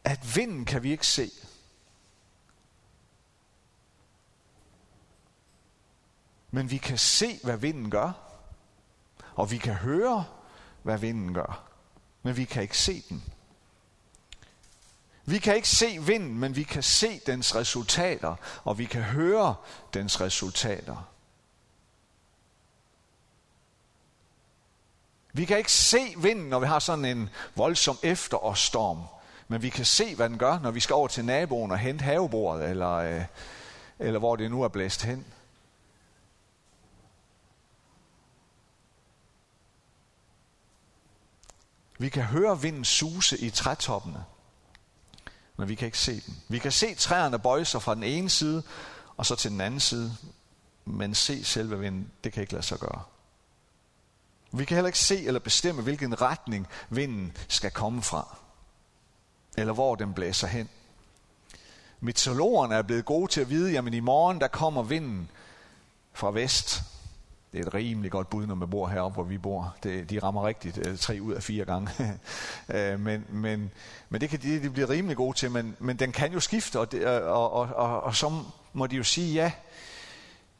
at 0.05 0.37
vinden 0.37 0.65
kan 0.65 0.83
vi 0.83 0.91
ikke 0.91 1.07
se. 1.07 1.31
Men 6.51 6.71
vi 6.71 6.77
kan 6.77 6.99
se, 6.99 7.41
hvad 7.45 7.57
vinden 7.57 7.91
gør. 7.91 8.12
Og 9.35 9.51
vi 9.51 9.59
kan 9.59 9.75
høre, 9.75 10.25
hvad 10.83 10.99
vinden 10.99 11.35
gør. 11.35 11.69
Men 12.23 12.37
vi 12.37 12.45
kan 12.45 12.62
ikke 12.62 12.79
se 12.79 13.05
den. 13.09 13.36
Vi 15.29 15.39
kan 15.39 15.57
ikke 15.57 15.69
se 15.69 16.03
vinden, 16.03 16.39
men 16.39 16.57
vi 16.57 16.62
kan 16.62 16.83
se 16.83 17.21
dens 17.27 17.55
resultater, 17.55 18.37
og 18.65 18.79
vi 18.79 18.85
kan 18.85 19.03
høre 19.03 19.55
dens 19.95 20.21
resultater. 20.21 21.09
Vi 25.33 25.45
kan 25.45 25.59
ikke 25.59 25.73
se 25.73 26.15
vinden, 26.17 26.49
når 26.49 26.61
vi 26.61 26.67
har 26.67 26.79
sådan 26.79 27.05
en 27.05 27.31
voldsom 27.55 27.99
efterårsstorm, 28.03 29.03
men 29.49 29.62
vi 29.62 29.69
kan 29.69 29.85
se, 29.85 30.15
hvad 30.15 30.29
den 30.29 30.39
gør, 30.39 30.59
når 30.59 30.71
vi 30.71 30.81
skal 30.81 30.95
over 30.95 31.09
til 31.09 31.25
naboen 31.25 31.71
og 31.71 31.79
hente 31.79 32.03
havebordet, 32.03 32.71
eller, 32.71 32.93
øh, 32.93 33.25
eller 33.99 34.19
hvor 34.19 34.37
det 34.37 34.51
nu 34.51 34.62
er 34.62 34.69
blæst 34.69 35.03
hen. 35.03 35.27
Vi 41.99 42.09
kan 42.09 42.23
høre 42.23 42.61
vinden 42.61 42.85
suse 42.85 43.39
i 43.39 43.51
trætoppene 43.51 44.25
men 45.57 45.69
vi 45.69 45.75
kan 45.75 45.87
ikke 45.87 45.99
se 45.99 46.21
den. 46.21 46.37
Vi 46.49 46.59
kan 46.59 46.73
se 46.73 46.95
træerne 46.95 47.38
bøje 47.38 47.64
sig 47.64 47.83
fra 47.83 47.95
den 47.95 48.03
ene 48.03 48.31
side, 48.31 48.62
og 49.16 49.27
så 49.27 49.37
til 49.37 49.51
den 49.51 49.61
anden 49.61 49.81
side, 49.81 50.16
men 50.85 51.14
se 51.14 51.45
selve 51.45 51.79
vinden, 51.79 52.11
det 52.25 52.33
kan 52.33 52.40
ikke 52.40 52.53
lade 52.53 52.66
sig 52.66 52.79
gøre. 52.79 53.03
Vi 54.53 54.64
kan 54.64 54.75
heller 54.75 54.88
ikke 54.88 54.99
se 54.99 55.27
eller 55.27 55.40
bestemme, 55.40 55.83
hvilken 55.83 56.21
retning 56.21 56.66
vinden 56.90 57.37
skal 57.49 57.71
komme 57.71 58.03
fra, 58.03 58.37
eller 59.57 59.73
hvor 59.73 59.95
den 59.95 60.14
blæser 60.14 60.47
hen. 60.47 60.69
Meteorologerne 62.01 62.75
er 62.75 62.83
blevet 62.83 63.05
gode 63.05 63.33
til 63.33 63.40
at 63.40 63.51
vide, 63.51 63.73
jamen 63.73 63.95
i 63.95 64.01
morgen 64.01 64.40
der 64.40 64.49
kommer 64.49 64.83
vinden 64.83 65.31
fra 66.12 66.31
vest, 66.31 66.83
det 67.57 67.62
er 67.62 67.69
et 67.69 67.75
rimelig 67.75 68.11
godt 68.11 68.31
bud, 68.31 68.47
når 68.47 68.55
man 68.55 68.71
bor 68.71 68.88
heroppe, 68.88 69.14
hvor 69.14 69.25
vi 69.25 69.38
bor. 69.38 69.77
Det, 69.83 70.11
de 70.11 70.19
rammer 70.19 70.47
rigtigt 70.47 70.79
øh, 70.87 70.99
tre 70.99 71.19
ud 71.23 71.33
af 71.33 71.42
fire 71.42 71.64
gange. 71.64 71.90
øh, 72.75 73.01
men, 73.01 73.25
men, 73.29 73.71
men 74.09 74.21
det 74.21 74.29
kan 74.29 74.38
de, 74.42 74.62
de 74.62 74.71
blive 74.71 74.88
rimelig 74.88 75.16
gode 75.16 75.37
til, 75.37 75.51
men, 75.51 75.77
men 75.79 75.97
den 75.97 76.12
kan 76.12 76.33
jo 76.33 76.40
skifte, 76.40 76.81
og, 76.81 76.92
det, 76.92 77.07
og, 77.07 77.53
og, 77.53 77.69
og, 77.75 78.01
og 78.01 78.16
så 78.16 78.42
må 78.73 78.87
de 78.87 78.97
jo 78.97 79.03
sige, 79.03 79.35
ja, 79.35 79.53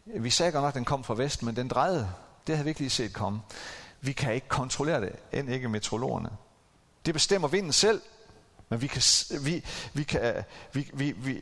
vi 0.07 0.31
sagde 0.31 0.53
godt 0.53 0.63
nok, 0.63 0.69
at 0.69 0.75
den 0.75 0.85
kom 0.85 1.05
fra 1.05 1.15
vest, 1.15 1.43
men 1.43 1.57
den 1.57 1.69
drejede. 1.69 2.09
Det 2.47 2.57
havde 2.57 2.65
vi 2.65 2.71
ikke 2.71 2.81
lige 2.81 2.91
set 2.91 3.13
komme. 3.13 3.41
Vi 4.01 4.13
kan 4.13 4.35
ikke 4.35 4.49
kontrollere 4.49 5.01
det, 5.01 5.13
end 5.33 5.51
ikke 5.51 5.69
meteorologerne. 5.69 6.31
Det 7.07 7.15
bestemmer 7.15 7.49
vinden 7.49 7.73
selv, 7.73 8.03
men 8.69 8.83
vi 8.83 8.87
kan, 8.87 9.03
vi, 9.45 9.65
vi 9.95 10.03
kan, 10.03 10.45
vi, 10.73 10.91
vi, 10.93 11.13
vi, 11.13 11.41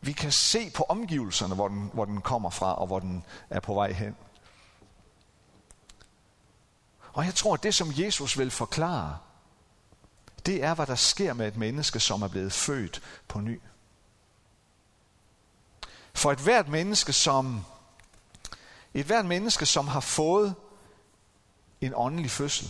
Vi 0.00 0.12
kan 0.12 0.32
se 0.32 0.70
på 0.70 0.82
omgivelserne, 0.88 1.54
hvor 1.54 1.68
den, 1.68 1.90
hvor 1.92 2.04
den 2.04 2.20
kommer 2.20 2.50
fra, 2.50 2.74
og 2.74 2.86
hvor 2.86 2.98
den 2.98 3.24
er 3.50 3.60
på 3.60 3.74
vej 3.74 3.92
hen. 3.92 4.16
Og 7.18 7.24
jeg 7.24 7.34
tror, 7.34 7.54
at 7.54 7.62
det, 7.62 7.74
som 7.74 7.92
Jesus 7.96 8.38
vil 8.38 8.50
forklare, 8.50 9.18
det 10.46 10.64
er, 10.64 10.74
hvad 10.74 10.86
der 10.86 10.94
sker 10.94 11.32
med 11.32 11.48
et 11.48 11.56
menneske, 11.56 12.00
som 12.00 12.22
er 12.22 12.28
blevet 12.28 12.52
født 12.52 13.02
på 13.28 13.40
ny. 13.40 13.60
For 16.14 16.32
et 16.32 16.38
hvert 16.38 16.68
menneske, 16.68 17.12
som 17.12 17.64
et 18.94 19.06
hvert 19.06 19.26
menneske, 19.26 19.66
som 19.66 19.88
har 19.88 20.00
fået 20.00 20.54
en 21.80 21.92
åndelig 21.96 22.30
fødsel. 22.30 22.68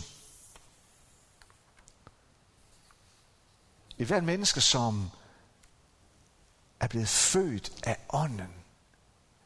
Et 3.97 4.07
hvert 4.07 4.23
menneske, 4.23 4.61
som 4.61 5.09
er 6.79 6.87
blevet 6.87 7.09
født 7.09 7.71
af 7.83 7.97
ånden, 8.09 8.53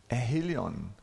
af 0.10 0.22
heligånden, 0.22 0.96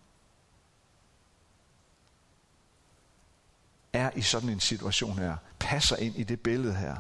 er 3.93 4.11
i 4.17 4.23
sådan 4.23 4.49
en 4.49 4.61
situation 4.61 5.19
her, 5.19 5.37
passer 5.59 5.97
ind 5.97 6.17
i 6.17 6.23
det 6.23 6.41
billede 6.41 6.75
her. 6.75 6.97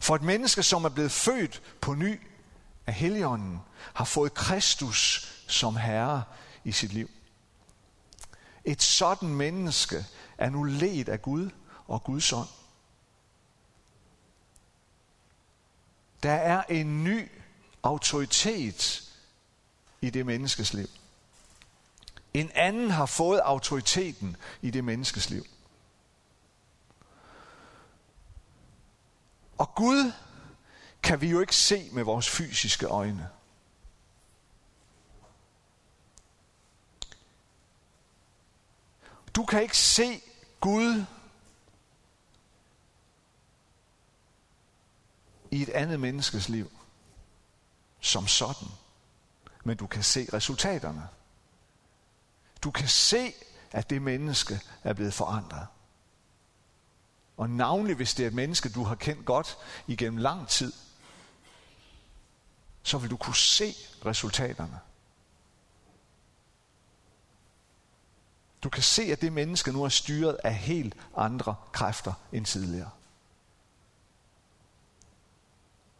For 0.00 0.14
et 0.14 0.22
menneske, 0.22 0.62
som 0.62 0.84
er 0.84 0.88
blevet 0.88 1.12
født 1.12 1.62
på 1.80 1.94
ny 1.94 2.20
af 2.86 2.94
Helligånden, 2.94 3.60
har 3.94 4.04
fået 4.04 4.34
Kristus 4.34 5.30
som 5.48 5.76
Herre 5.76 6.24
i 6.64 6.72
sit 6.72 6.92
liv. 6.92 7.10
Et 8.64 8.82
sådan 8.82 9.28
menneske 9.28 10.06
er 10.38 10.50
nu 10.50 10.62
ledt 10.62 11.08
af 11.08 11.22
Gud 11.22 11.50
og 11.86 12.04
Guds 12.04 12.32
ånd. 12.32 12.48
Der 16.22 16.32
er 16.32 16.62
en 16.62 17.04
ny 17.04 17.30
autoritet 17.82 19.10
i 20.00 20.10
det 20.10 20.26
menneskes 20.26 20.74
liv. 20.74 20.88
En 22.34 22.50
anden 22.54 22.90
har 22.90 23.06
fået 23.06 23.38
autoriteten 23.38 24.36
i 24.62 24.70
det 24.70 24.84
menneskes 24.84 25.30
liv. 25.30 25.46
Og 29.58 29.74
Gud 29.74 30.12
kan 31.02 31.20
vi 31.20 31.30
jo 31.30 31.40
ikke 31.40 31.56
se 31.56 31.90
med 31.92 32.02
vores 32.02 32.30
fysiske 32.30 32.86
øjne. 32.86 33.30
Du 39.36 39.44
kan 39.44 39.62
ikke 39.62 39.78
se 39.78 40.22
Gud 40.60 41.04
i 45.50 45.62
et 45.62 45.68
andet 45.68 46.00
menneskes 46.00 46.48
liv 46.48 46.70
som 48.00 48.26
sådan. 48.26 48.68
Men 49.64 49.76
du 49.76 49.86
kan 49.86 50.02
se 50.02 50.28
resultaterne. 50.32 51.08
Du 52.64 52.70
kan 52.70 52.88
se, 52.88 53.32
at 53.72 53.90
det 53.90 54.02
menneske 54.02 54.60
er 54.82 54.92
blevet 54.92 55.14
forandret. 55.14 55.66
Og 57.36 57.50
navnlig 57.50 57.96
hvis 57.96 58.14
det 58.14 58.22
er 58.22 58.26
et 58.26 58.34
menneske, 58.34 58.68
du 58.68 58.84
har 58.84 58.94
kendt 58.94 59.26
godt 59.26 59.58
igennem 59.86 60.16
lang 60.16 60.48
tid, 60.48 60.72
så 62.82 62.98
vil 62.98 63.10
du 63.10 63.16
kunne 63.16 63.36
se 63.36 63.74
resultaterne. 64.06 64.80
Du 68.62 68.68
kan 68.68 68.82
se, 68.82 69.02
at 69.02 69.20
det 69.20 69.32
menneske 69.32 69.72
nu 69.72 69.84
er 69.84 69.88
styret 69.88 70.38
af 70.44 70.54
helt 70.54 70.96
andre 71.16 71.54
kræfter 71.72 72.12
end 72.32 72.46
tidligere. 72.46 72.90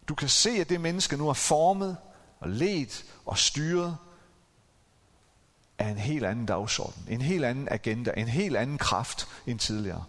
Du 0.09 0.15
kan 0.15 0.29
se, 0.29 0.51
at 0.51 0.69
det 0.69 0.81
menneske 0.81 1.17
nu 1.17 1.29
er 1.29 1.35
formet 1.35 1.97
og 2.41 2.49
ledt 2.49 3.05
og 3.27 3.39
styret 3.39 3.99
af 5.79 5.89
en 5.89 5.99
helt 5.99 6.25
anden 6.25 6.47
dagsorden, 6.47 7.07
en 7.09 7.21
helt 7.21 7.45
anden 7.45 7.69
agenda, 7.71 8.13
en 8.17 8.29
helt 8.29 8.57
anden 8.57 8.79
kraft 8.79 9.29
end 9.47 9.59
tidligere. 9.59 10.05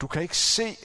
Du 0.00 0.06
kan 0.06 0.22
ikke 0.22 0.36
se, 0.36 0.76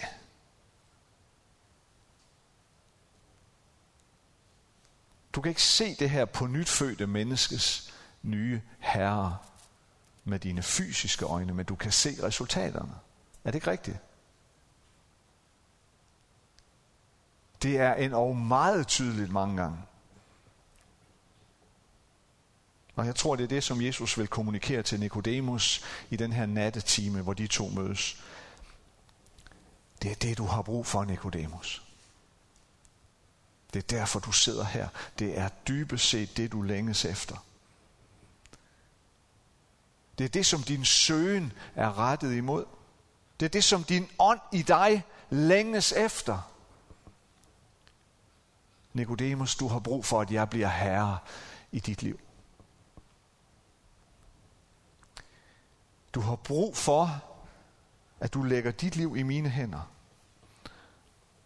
du 5.35 5.41
kan 5.41 5.49
ikke 5.49 5.63
se 5.63 5.95
det 5.95 6.09
her 6.09 6.25
på 6.25 6.47
nytfødte 6.47 7.07
menneskes 7.07 7.93
nye 8.21 8.61
herre 8.79 9.37
med 10.23 10.39
dine 10.39 10.63
fysiske 10.63 11.25
øjne, 11.25 11.53
men 11.53 11.65
du 11.65 11.75
kan 11.75 11.91
se 11.91 12.23
resultaterne. 12.23 12.95
Er 13.43 13.51
det 13.51 13.55
ikke 13.55 13.71
rigtigt? 13.71 13.97
Det 17.61 17.77
er 17.77 17.93
en 17.93 18.13
og 18.13 18.37
meget 18.37 18.87
tydeligt 18.87 19.31
mange 19.31 19.61
gange. 19.61 19.77
Og 22.97 23.05
jeg 23.05 23.15
tror, 23.15 23.35
det 23.35 23.43
er 23.43 23.47
det, 23.47 23.63
som 23.63 23.81
Jesus 23.81 24.17
vil 24.17 24.27
kommunikere 24.27 24.83
til 24.83 24.99
Nikodemus 24.99 25.83
i 26.09 26.15
den 26.15 26.33
her 26.33 26.45
nattetime, 26.45 27.21
hvor 27.21 27.33
de 27.33 27.47
to 27.47 27.69
mødes. 27.69 28.23
Det 30.01 30.11
er 30.11 30.15
det, 30.15 30.37
du 30.37 30.45
har 30.45 30.61
brug 30.61 30.85
for, 30.85 31.05
Nikodemus. 31.05 31.83
Det 33.73 33.83
er 33.83 33.97
derfor, 33.97 34.19
du 34.19 34.31
sidder 34.31 34.63
her. 34.63 34.87
Det 35.19 35.37
er 35.37 35.49
dybest 35.67 36.09
set 36.09 36.37
det, 36.37 36.51
du 36.51 36.61
længes 36.61 37.05
efter. 37.05 37.45
Det 40.17 40.23
er 40.23 40.29
det, 40.29 40.45
som 40.45 40.63
din 40.63 40.85
søgen 40.85 41.53
er 41.75 41.99
rettet 41.99 42.33
imod. 42.33 42.65
Det 43.39 43.45
er 43.45 43.49
det, 43.49 43.63
som 43.63 43.83
din 43.83 44.09
ånd 44.19 44.39
i 44.53 44.61
dig 44.61 45.03
længes 45.29 45.91
efter. 45.91 46.51
Nikodemus, 48.93 49.55
du 49.55 49.67
har 49.67 49.79
brug 49.79 50.05
for, 50.05 50.21
at 50.21 50.31
jeg 50.31 50.49
bliver 50.49 50.69
herre 50.69 51.17
i 51.71 51.79
dit 51.79 52.03
liv. 52.03 52.19
Du 56.17 56.21
har 56.21 56.35
brug 56.35 56.77
for, 56.77 57.23
at 58.19 58.33
du 58.33 58.43
lægger 58.43 58.71
dit 58.71 58.95
liv 58.95 59.17
i 59.17 59.23
mine 59.23 59.49
hænder. 59.49 59.91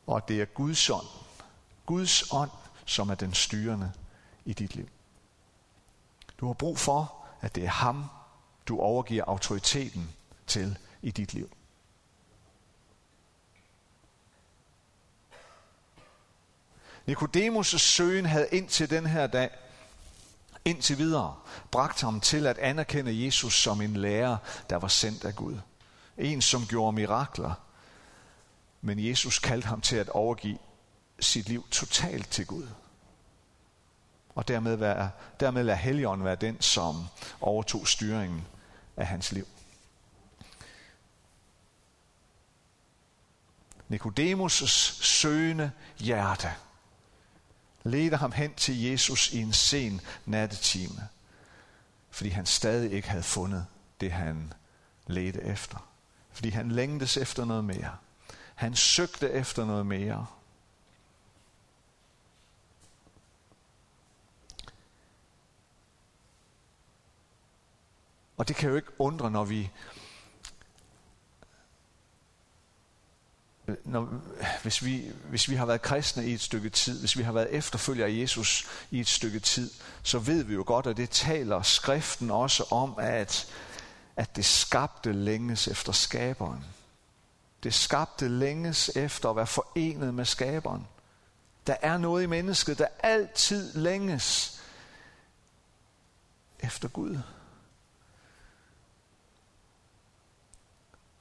Og 0.08 0.28
det 0.28 0.42
er 0.42 0.46
Guds 0.46 0.90
ånd, 0.90 1.08
Guds 1.86 2.32
ånd, 2.32 2.50
som 2.86 3.10
er 3.10 3.16
den 3.16 3.34
styrende 3.34 3.92
i 4.46 4.54
dit 4.54 4.76
liv. 4.76 4.90
Du 6.40 6.46
har 6.46 6.54
brug 6.54 6.78
for, 6.78 7.26
at 7.42 7.56
det 7.56 7.64
er 7.64 7.70
ham, 7.70 8.06
du 8.68 8.80
overgiver 8.80 9.24
autoriteten 9.24 10.12
til 10.48 10.78
i 11.02 11.12
dit 11.12 11.34
liv. 11.34 11.50
Nikodemus' 17.10 17.78
søgen 17.78 18.26
havde 18.26 18.48
indtil 18.52 18.90
den 18.90 19.06
her 19.06 19.28
dag, 19.28 19.50
indtil 20.66 20.98
videre, 20.98 21.36
bragt 21.72 22.02
ham 22.02 22.22
til 22.22 22.48
at 22.48 22.58
anerkende 22.58 23.26
Jesus 23.26 23.62
som 23.62 23.82
en 23.82 23.98
lærer, 23.98 24.38
der 24.70 24.76
var 24.76 24.88
sendt 24.88 25.26
af 25.26 25.36
Gud. 25.36 25.58
En, 26.18 26.42
som 26.42 26.66
gjorde 26.66 26.96
mirakler. 26.96 27.54
Men 28.82 29.08
Jesus 29.08 29.40
kaldte 29.40 29.68
ham 29.68 29.82
til 29.82 29.96
at 29.96 30.10
overgive 30.10 30.58
sit 31.20 31.50
liv 31.50 31.66
totalt 31.72 32.30
til 32.30 32.46
Gud. 32.46 32.68
Og 34.36 34.48
dermed, 34.48 34.76
være, 34.76 35.12
dermed 35.40 35.64
lade 35.64 35.78
Helligånden 35.78 36.26
være 36.26 36.36
den, 36.36 36.62
som 36.62 37.06
overtog 37.42 37.88
styringen 37.88 38.48
af 38.98 39.08
hans 39.08 39.32
liv. 39.32 39.48
Nikodemus' 43.90 44.68
søgende 45.04 45.72
hjerte 45.98 46.52
leder 47.84 48.18
ham 48.18 48.32
hen 48.32 48.54
til 48.54 48.82
Jesus 48.84 49.32
i 49.32 49.42
en 49.42 49.54
sen 49.54 50.02
nattetime, 50.26 51.08
fordi 52.10 52.30
han 52.30 52.46
stadig 52.46 52.92
ikke 52.92 53.10
havde 53.10 53.24
fundet 53.24 53.66
det, 54.02 54.12
han 54.12 54.54
ledte 55.08 55.42
efter. 55.42 55.88
Fordi 56.32 56.50
han 56.50 56.72
længtes 56.72 57.18
efter 57.18 57.46
noget 57.46 57.64
mere. 57.64 57.98
Han 58.56 58.76
søgte 58.76 59.32
efter 59.32 59.66
noget 59.66 59.86
mere. 59.86 60.26
Og 68.38 68.48
det 68.48 68.56
kan 68.56 68.70
jo 68.70 68.76
ikke 68.76 69.02
undre, 69.02 69.32
når 69.32 69.44
vi 69.44 69.70
når, 73.68 74.22
hvis, 74.62 74.86
vi, 74.86 75.12
hvis 75.30 75.50
vi 75.50 75.56
har 75.56 75.66
været 75.66 75.82
kristne 75.82 76.26
i 76.26 76.34
et 76.34 76.42
stykke 76.42 76.70
tid, 76.70 77.00
hvis 77.00 77.18
vi 77.18 77.24
har 77.24 77.32
været 77.32 77.50
efterfølgere 77.52 78.08
af 78.08 78.22
Jesus 78.22 78.68
i 78.92 79.00
et 79.00 79.08
stykke 79.08 79.40
tid, 79.40 79.72
så 80.04 80.20
ved 80.20 80.44
vi 80.44 80.54
jo 80.54 80.64
godt, 80.68 80.88
at 80.88 80.98
det 80.98 81.10
taler 81.10 81.62
skriften 81.62 82.32
også 82.32 82.64
om, 82.72 82.96
at, 82.98 83.48
at 84.16 84.36
det 84.36 84.46
skabte 84.46 85.14
længes 85.14 85.68
efter 85.68 85.92
skaberen. 85.92 86.66
Det 87.64 87.74
skabte 87.74 88.28
længes 88.28 88.92
efter 88.96 89.30
at 89.30 89.36
være 89.36 89.48
forenet 89.48 90.14
med 90.14 90.26
skaberen. 90.26 90.88
Der 91.68 91.76
er 91.82 91.98
noget 91.98 92.24
i 92.24 92.26
mennesket, 92.26 92.78
der 92.78 92.88
altid 93.00 93.74
længes 93.74 94.62
efter 96.60 96.88
Gud. 96.88 97.20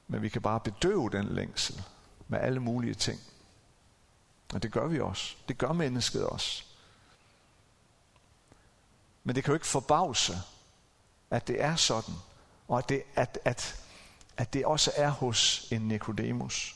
Men 0.07 0.21
vi 0.21 0.29
kan 0.29 0.41
bare 0.41 0.59
bedøve 0.59 1.09
den 1.09 1.25
længsel 1.25 1.83
med 2.31 2.39
alle 2.39 2.59
mulige 2.59 2.93
ting. 2.93 3.19
Og 4.53 4.63
det 4.63 4.71
gør 4.71 4.87
vi 4.87 4.99
også. 4.99 5.35
Det 5.47 5.57
gør 5.57 5.73
mennesket 5.73 6.25
også. 6.25 6.63
Men 9.23 9.35
det 9.35 9.43
kan 9.43 9.51
jo 9.51 9.55
ikke 9.55 9.67
forbavse, 9.67 10.33
at 11.29 11.47
det 11.47 11.63
er 11.63 11.75
sådan, 11.75 12.13
og 12.67 12.77
at 12.77 12.89
det, 12.89 13.03
at, 13.15 13.39
at, 13.45 13.85
at 14.37 14.53
det 14.53 14.65
også 14.65 14.91
er 14.95 15.09
hos 15.09 15.71
en 15.71 15.87
Nikodemus. 15.87 16.75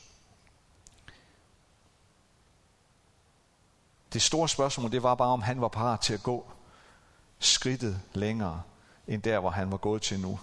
Det 4.12 4.22
store 4.22 4.48
spørgsmål, 4.48 4.92
det 4.92 5.02
var 5.02 5.14
bare, 5.14 5.28
om 5.28 5.42
han 5.42 5.60
var 5.60 5.68
parat 5.68 6.00
til 6.00 6.14
at 6.14 6.22
gå 6.22 6.50
skridtet 7.38 8.00
længere, 8.12 8.62
end 9.06 9.22
der, 9.22 9.38
hvor 9.38 9.50
han 9.50 9.70
var 9.70 9.76
gået 9.76 10.02
til 10.02 10.20
nu. 10.20 10.40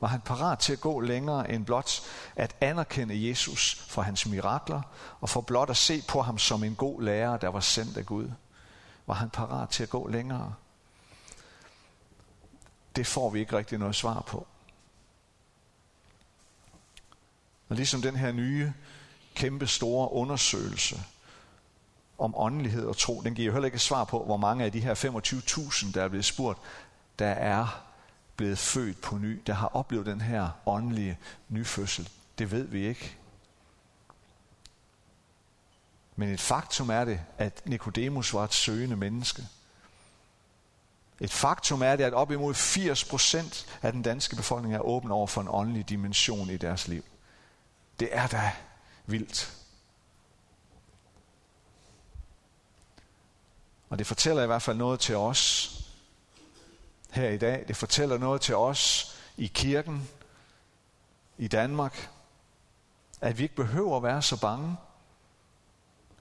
Var 0.00 0.08
han 0.08 0.20
parat 0.20 0.58
til 0.58 0.72
at 0.72 0.80
gå 0.80 1.00
længere 1.00 1.50
end 1.50 1.66
blot 1.66 2.02
at 2.36 2.56
anerkende 2.60 3.28
Jesus 3.28 3.74
for 3.74 4.02
hans 4.02 4.26
mirakler, 4.26 4.82
og 5.20 5.28
for 5.28 5.40
blot 5.40 5.70
at 5.70 5.76
se 5.76 6.02
på 6.08 6.22
ham 6.22 6.38
som 6.38 6.64
en 6.64 6.74
god 6.74 7.02
lærer, 7.02 7.36
der 7.36 7.48
var 7.48 7.60
sendt 7.60 7.96
af 7.96 8.06
Gud? 8.06 8.30
Var 9.06 9.14
han 9.14 9.30
parat 9.30 9.68
til 9.68 9.82
at 9.82 9.90
gå 9.90 10.08
længere? 10.08 10.54
Det 12.96 13.06
får 13.06 13.30
vi 13.30 13.40
ikke 13.40 13.56
rigtig 13.56 13.78
noget 13.78 13.96
svar 13.96 14.20
på. 14.20 14.46
Og 17.68 17.76
ligesom 17.76 18.02
den 18.02 18.16
her 18.16 18.32
nye, 18.32 18.72
kæmpe 19.34 19.66
store 19.66 20.12
undersøgelse 20.12 21.02
om 22.18 22.34
åndelighed 22.36 22.86
og 22.86 22.96
tro, 22.96 23.20
den 23.20 23.34
giver 23.34 23.46
jo 23.46 23.52
heller 23.52 23.66
ikke 23.66 23.78
svar 23.78 24.04
på, 24.04 24.24
hvor 24.24 24.36
mange 24.36 24.64
af 24.64 24.72
de 24.72 24.80
her 24.80 24.94
25.000, 24.94 25.92
der 25.92 26.02
er 26.02 26.08
blevet 26.08 26.24
spurgt, 26.24 26.58
der 27.18 27.26
er 27.26 27.89
blevet 28.40 28.58
født 28.58 29.00
på 29.00 29.18
ny, 29.18 29.42
der 29.46 29.52
har 29.52 29.66
oplevet 29.66 30.06
den 30.06 30.20
her 30.20 30.50
åndelige 30.66 31.18
nyfødsel. 31.48 32.08
Det 32.38 32.50
ved 32.50 32.64
vi 32.64 32.86
ikke. 32.86 33.16
Men 36.16 36.28
et 36.28 36.40
faktum 36.40 36.90
er 36.90 37.04
det, 37.04 37.20
at 37.38 37.62
Nikodemus 37.64 38.34
var 38.34 38.44
et 38.44 38.54
søgende 38.54 38.96
menneske. 38.96 39.46
Et 41.20 41.32
faktum 41.32 41.82
er 41.82 41.96
det, 41.96 42.04
at 42.04 42.14
op 42.14 42.30
imod 42.30 42.54
80 42.54 43.04
procent 43.04 43.78
af 43.82 43.92
den 43.92 44.02
danske 44.02 44.36
befolkning 44.36 44.74
er 44.74 44.80
åben 44.80 45.10
over 45.10 45.26
for 45.26 45.40
en 45.40 45.48
åndelig 45.50 45.88
dimension 45.88 46.50
i 46.50 46.56
deres 46.56 46.88
liv. 46.88 47.04
Det 48.00 48.08
er 48.12 48.26
da 48.26 48.52
vildt. 49.06 49.56
Og 53.90 53.98
det 53.98 54.06
fortæller 54.06 54.42
i 54.42 54.46
hvert 54.46 54.62
fald 54.62 54.76
noget 54.76 55.00
til 55.00 55.16
os 55.16 55.76
her 57.12 57.28
i 57.28 57.38
dag. 57.38 57.64
Det 57.68 57.76
fortæller 57.76 58.18
noget 58.18 58.40
til 58.40 58.56
os 58.56 59.14
i 59.36 59.46
kirken, 59.46 60.08
i 61.38 61.48
Danmark, 61.48 62.10
at 63.20 63.38
vi 63.38 63.42
ikke 63.42 63.56
behøver 63.56 63.96
at 63.96 64.02
være 64.02 64.22
så 64.22 64.40
bange. 64.40 64.76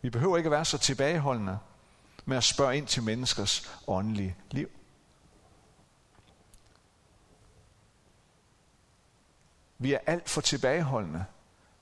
Vi 0.01 0.09
behøver 0.09 0.37
ikke 0.37 0.47
at 0.47 0.51
være 0.51 0.65
så 0.65 0.77
tilbageholdende 0.77 1.59
med 2.25 2.37
at 2.37 2.43
spørge 2.43 2.77
ind 2.77 2.87
til 2.87 3.03
menneskers 3.03 3.79
åndelige 3.87 4.35
liv. 4.51 4.69
Vi 9.77 9.93
er 9.93 9.99
alt 10.05 10.29
for 10.29 10.41
tilbageholdende. 10.41 11.25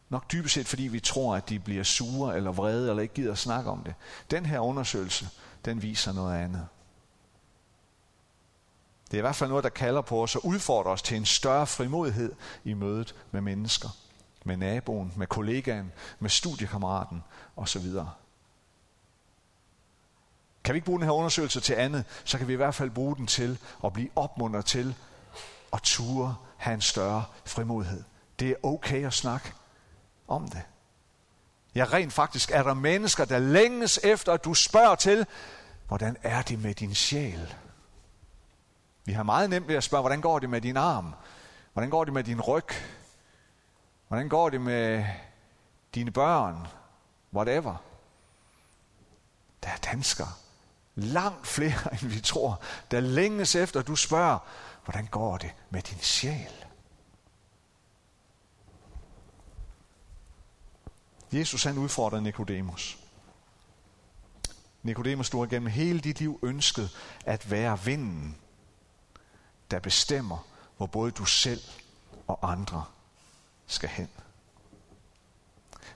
Nok 0.10 0.32
dybest 0.32 0.54
set, 0.54 0.68
fordi 0.68 0.84
vi 0.84 1.00
tror, 1.00 1.36
at 1.36 1.50
de 1.50 1.60
bliver 1.60 1.84
sure 1.84 2.36
eller 2.36 2.52
vrede, 2.52 2.90
eller 2.90 3.04
ikke 3.04 3.14
gider 3.14 3.32
at 3.32 3.38
snakke 3.38 3.70
om 3.70 3.84
det. 3.84 3.96
Den 4.32 4.46
her 4.46 4.60
undersøgelse, 4.60 5.30
den 5.66 5.82
viser 5.82 6.14
noget 6.14 6.38
andet. 6.38 6.68
Det 9.12 9.14
er 9.14 9.18
i 9.18 9.22
hvert 9.22 9.36
fald 9.36 9.50
noget, 9.50 9.64
der 9.64 9.70
kalder 9.70 10.02
på 10.02 10.24
os 10.24 10.36
og 10.36 10.46
udfordrer 10.46 10.92
os 10.92 11.02
til 11.02 11.18
en 11.18 11.26
større 11.26 11.68
frimodighed 11.68 12.36
i 12.64 12.74
mødet 12.74 13.16
med 13.32 13.42
mennesker. 13.42 13.90
Med 14.44 14.58
naboen, 14.58 15.14
med 15.16 15.28
kollegaen, 15.28 15.92
med 16.20 16.30
studiekammeraten 16.30 17.24
osv. 17.56 17.86
Kan 20.64 20.74
vi 20.74 20.78
ikke 20.78 20.86
bruge 20.86 21.00
den 21.00 21.08
her 21.08 21.14
undersøgelse 21.14 21.60
til 21.60 21.74
andet, 21.74 22.06
så 22.24 22.38
kan 22.38 22.48
vi 22.48 22.54
i 22.54 22.56
hvert 22.56 22.76
fald 22.76 22.90
bruge 22.90 23.16
den 23.16 23.28
til 23.28 23.60
at 23.86 23.94
blive 23.94 24.10
opmuntret 24.16 24.66
til 24.66 24.96
at 25.74 25.82
ture 25.82 26.36
have 26.58 26.74
en 26.74 26.82
større 26.82 27.24
frimodighed. 27.46 28.04
Det 28.40 28.50
er 28.50 28.56
okay 28.64 29.06
at 29.06 29.14
snakke 29.14 29.54
om 30.28 30.48
det. 30.48 30.62
Ja, 31.76 31.84
rent 31.84 32.14
faktisk 32.14 32.52
er 32.52 32.64
der 32.64 32.74
mennesker, 32.74 33.26
der 33.26 33.40
længes 33.40 34.00
efter, 34.04 34.34
at 34.34 34.46
du 34.46 34.54
spørger 34.54 34.96
til, 34.96 35.26
hvordan 35.88 36.18
er 36.24 36.42
det 36.42 36.60
med 36.60 36.74
din 36.74 36.96
sjæl? 36.96 37.54
Vi 39.08 39.14
har 39.14 39.24
meget 39.24 39.50
nemt 39.50 39.68
ved 39.68 39.76
at 39.76 39.84
spørge, 39.84 40.02
hvordan 40.02 40.22
går 40.22 40.40
det 40.40 40.50
med 40.50 40.62
din 40.62 40.78
arm? 40.78 41.14
Hvordan 41.74 41.90
går 41.90 42.04
det 42.04 42.14
med 42.14 42.24
din 42.24 42.42
ryg? 42.42 42.68
Hvordan 44.08 44.30
går 44.30 44.50
det 44.50 44.62
med 44.62 45.06
dine 45.96 46.12
børn? 46.12 46.68
Whatever. 47.34 47.76
Der 49.64 49.70
er 49.70 49.78
danskere, 49.78 50.34
langt 50.96 51.48
flere 51.48 51.94
end 52.02 52.10
vi 52.10 52.20
tror, 52.20 52.62
der 52.92 53.00
længes 53.00 53.56
efter, 53.56 53.82
du 53.82 53.96
spørger, 53.96 54.40
hvordan 54.86 55.06
går 55.06 55.38
det 55.38 55.54
med 55.70 55.82
din 55.82 56.00
sjæl? 56.00 56.66
Jesus 61.32 61.64
han 61.64 61.78
udfordrer 61.78 62.20
Nikodemus. 62.20 62.98
Nikodemus, 64.84 65.30
du 65.30 65.40
har 65.40 65.46
gennem 65.46 65.70
hele 65.70 66.00
dit 66.00 66.20
liv 66.20 66.40
ønsket 66.44 66.90
at 67.26 67.52
være 67.52 67.80
vinden, 67.80 68.38
der 69.72 69.80
bestemmer, 69.80 70.38
hvor 70.78 70.86
både 70.86 71.12
du 71.12 71.26
selv 71.26 71.62
og 72.28 72.52
andre 72.52 72.86
skal 73.68 73.90
hen. 73.90 74.10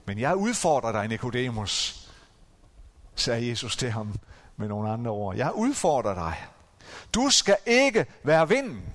Men 0.06 0.20
jeg 0.20 0.36
udfordrer 0.36 0.92
dig, 0.92 1.08
Nikodemus, 1.08 2.08
sagde 3.16 3.50
Jesus 3.50 3.78
til 3.78 3.92
ham 3.92 4.16
med 4.58 4.68
nogle 4.68 4.90
andre 4.90 5.12
ord. 5.12 5.36
Jeg 5.36 5.54
udfordrer 5.54 6.14
dig. 6.14 6.48
Du 7.14 7.30
skal 7.30 7.58
ikke 7.66 8.06
være 8.24 8.50
vinden. 8.50 8.94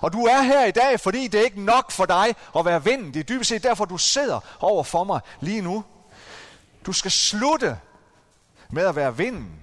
Og 0.00 0.12
du 0.12 0.24
er 0.24 0.42
her 0.42 0.64
i 0.64 0.70
dag, 0.70 1.00
fordi 1.00 1.28
det 1.28 1.40
er 1.40 1.44
ikke 1.44 1.62
nok 1.62 1.90
for 1.90 2.06
dig 2.06 2.34
at 2.56 2.64
være 2.64 2.84
vinden. 2.84 3.14
Det 3.14 3.20
er 3.20 3.24
dybest 3.24 3.48
set 3.48 3.62
derfor, 3.62 3.84
du 3.84 3.98
sidder 3.98 4.40
over 4.60 4.82
for 4.82 5.04
mig 5.04 5.20
lige 5.40 5.60
nu. 5.60 5.84
Du 6.86 6.92
skal 6.92 7.10
slutte 7.10 7.78
med 8.70 8.86
at 8.86 8.96
være 8.96 9.16
vinden. 9.16 9.60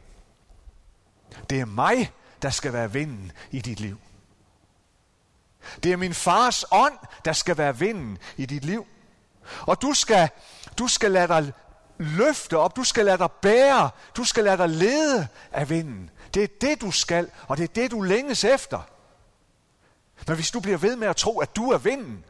Det 1.49 1.59
er 1.59 1.65
mig, 1.65 2.11
der 2.41 2.49
skal 2.49 2.73
være 2.73 2.91
vinden 2.91 3.31
i 3.51 3.61
dit 3.61 3.79
liv. 3.79 3.99
Det 5.83 5.91
er 5.91 5.97
min 5.97 6.13
fars 6.13 6.65
ånd, 6.71 6.97
der 7.25 7.33
skal 7.33 7.57
være 7.57 7.77
vinden 7.77 8.17
i 8.37 8.45
dit 8.45 8.65
liv. 8.65 8.87
Og 9.61 9.81
du 9.81 9.93
skal, 9.93 10.29
du 10.77 10.87
skal 10.87 11.11
lade 11.11 11.27
dig 11.27 11.53
løfte 11.97 12.57
op, 12.57 12.75
du 12.75 12.83
skal 12.83 13.05
lade 13.05 13.17
dig 13.17 13.31
bære, 13.31 13.89
du 14.17 14.23
skal 14.23 14.43
lade 14.43 14.57
dig 14.57 14.69
lede 14.69 15.27
af 15.51 15.69
vinden. 15.69 16.09
Det 16.33 16.43
er 16.43 16.47
det, 16.61 16.81
du 16.81 16.91
skal, 16.91 17.31
og 17.47 17.57
det 17.57 17.63
er 17.63 17.73
det, 17.73 17.91
du 17.91 18.01
længes 18.01 18.43
efter. 18.43 18.81
Men 20.27 20.35
hvis 20.35 20.51
du 20.51 20.59
bliver 20.59 20.77
ved 20.77 20.95
med 20.95 21.07
at 21.07 21.15
tro, 21.15 21.39
at 21.39 21.55
du 21.55 21.71
er 21.71 21.77
vinden, 21.77 22.25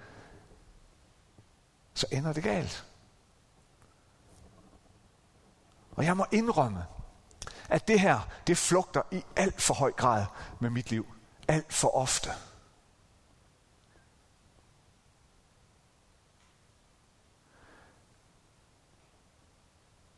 så 1.94 2.06
ender 2.12 2.34
det 2.34 2.44
galt. 2.44 2.86
Og 5.92 6.06
jeg 6.06 6.18
må 6.18 6.26
indrømme, 6.32 6.86
at 7.70 7.88
det 7.88 8.00
her, 8.00 8.20
det 8.48 8.58
flugter 8.58 9.02
i 9.12 9.24
alt 9.36 9.62
for 9.62 9.74
høj 9.74 9.92
grad 9.92 10.26
med 10.60 10.70
mit 10.70 10.90
liv. 10.90 11.14
Alt 11.48 11.74
for 11.74 11.96
ofte. 11.96 12.30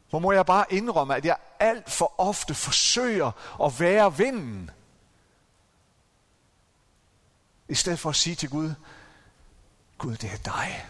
Hvor 0.09 0.19
må 0.19 0.31
jeg 0.31 0.45
bare 0.45 0.65
indrømme, 0.69 1.15
at 1.15 1.25
jeg 1.25 1.37
alt 1.59 1.91
for 1.91 2.13
ofte 2.17 2.53
forsøger 2.53 3.31
at 3.65 3.79
være 3.79 4.17
vinden. 4.17 4.71
I 7.67 7.75
stedet 7.75 7.99
for 7.99 8.09
at 8.09 8.15
sige 8.15 8.35
til 8.35 8.49
Gud, 8.49 8.73
Gud, 9.97 10.17
det 10.17 10.31
er 10.33 10.37
dig. 10.37 10.89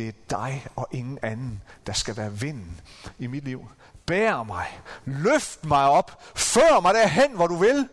Det 0.00 0.08
er 0.08 0.12
dig 0.30 0.66
og 0.76 0.88
ingen 0.90 1.18
anden, 1.22 1.62
der 1.86 1.92
skal 1.92 2.16
være 2.16 2.32
vinden 2.32 2.80
i 3.18 3.26
mit 3.26 3.44
liv. 3.44 3.70
Bær 4.06 4.42
mig. 4.42 4.80
Løft 5.04 5.64
mig 5.64 5.88
op. 5.88 6.22
Før 6.36 6.80
mig 6.80 6.94
derhen, 6.94 7.34
hvor 7.34 7.46
du 7.46 7.56
vil. 7.56 7.88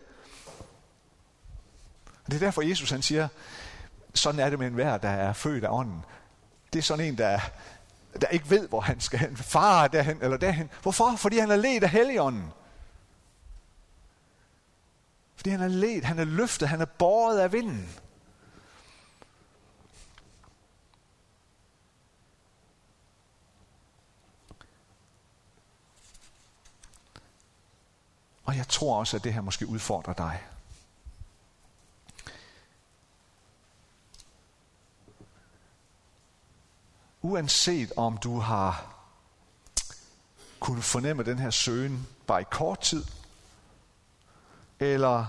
Det 2.25 2.33
er 2.33 2.39
derfor, 2.39 2.61
Jesus 2.61 2.89
han 2.89 3.01
siger, 3.01 3.27
sådan 4.13 4.39
er 4.39 4.49
det 4.49 4.59
med 4.59 4.67
enhver, 4.67 4.97
der 4.97 5.09
er 5.09 5.33
født 5.33 5.63
af 5.63 5.69
ånden. 5.71 6.05
Det 6.73 6.79
er 6.79 6.83
sådan 6.83 7.05
en, 7.05 7.17
der, 7.17 7.39
der 8.21 8.27
ikke 8.27 8.49
ved, 8.49 8.67
hvor 8.67 8.81
han 8.81 8.99
skal 8.99 9.19
hen. 9.19 9.37
Far 9.37 9.87
derhen 9.87 10.17
eller 10.21 10.37
derhen. 10.37 10.69
Hvorfor? 10.81 11.15
Fordi 11.15 11.37
han 11.37 11.51
er 11.51 11.55
ledt 11.55 11.83
af 11.83 11.89
Helligånden. 11.89 12.53
Fordi 15.35 15.49
han 15.49 15.61
er 15.61 15.67
ledt, 15.67 16.05
han 16.05 16.19
er 16.19 16.25
løftet, 16.25 16.69
han 16.69 16.81
er 16.81 16.85
båret 16.85 17.39
af 17.39 17.53
vinden. 17.53 17.89
Og 28.47 28.57
jeg 28.57 28.67
tror 28.67 28.99
også, 28.99 29.17
at 29.17 29.23
det 29.23 29.33
her 29.33 29.41
måske 29.41 29.67
udfordrer 29.67 30.13
dig. 30.13 30.43
Uanset 37.21 37.91
om 37.97 38.17
du 38.17 38.39
har 38.39 38.95
kunne 40.59 40.81
fornemme 40.81 41.23
den 41.23 41.39
her 41.39 41.49
søgen 41.49 42.07
bare 42.27 42.41
i 42.41 42.45
kort 42.51 42.79
tid, 42.79 43.05
eller 44.79 45.25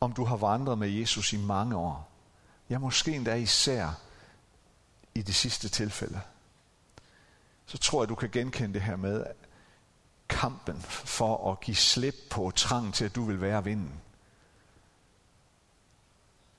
om 0.00 0.12
du 0.12 0.24
har 0.24 0.36
vandret 0.36 0.78
med 0.78 0.88
Jesus 0.88 1.32
i 1.32 1.36
mange 1.36 1.76
år. 1.76 2.08
Ja, 2.70 2.78
måske 2.78 3.12
endda 3.12 3.34
især 3.34 3.90
i 5.14 5.22
det 5.22 5.34
sidste 5.34 5.68
tilfælde. 5.68 6.20
Så 7.72 7.78
tror 7.78 8.02
jeg, 8.02 8.08
du 8.08 8.14
kan 8.14 8.30
genkende 8.30 8.74
det 8.74 8.82
her 8.82 8.96
med 8.96 9.24
kampen 10.28 10.80
for 10.82 11.52
at 11.52 11.60
give 11.60 11.76
slip 11.76 12.14
på 12.30 12.50
trang 12.50 12.94
til, 12.94 13.04
at 13.04 13.14
du 13.14 13.24
vil 13.24 13.40
være 13.40 13.64
vinden. 13.64 14.00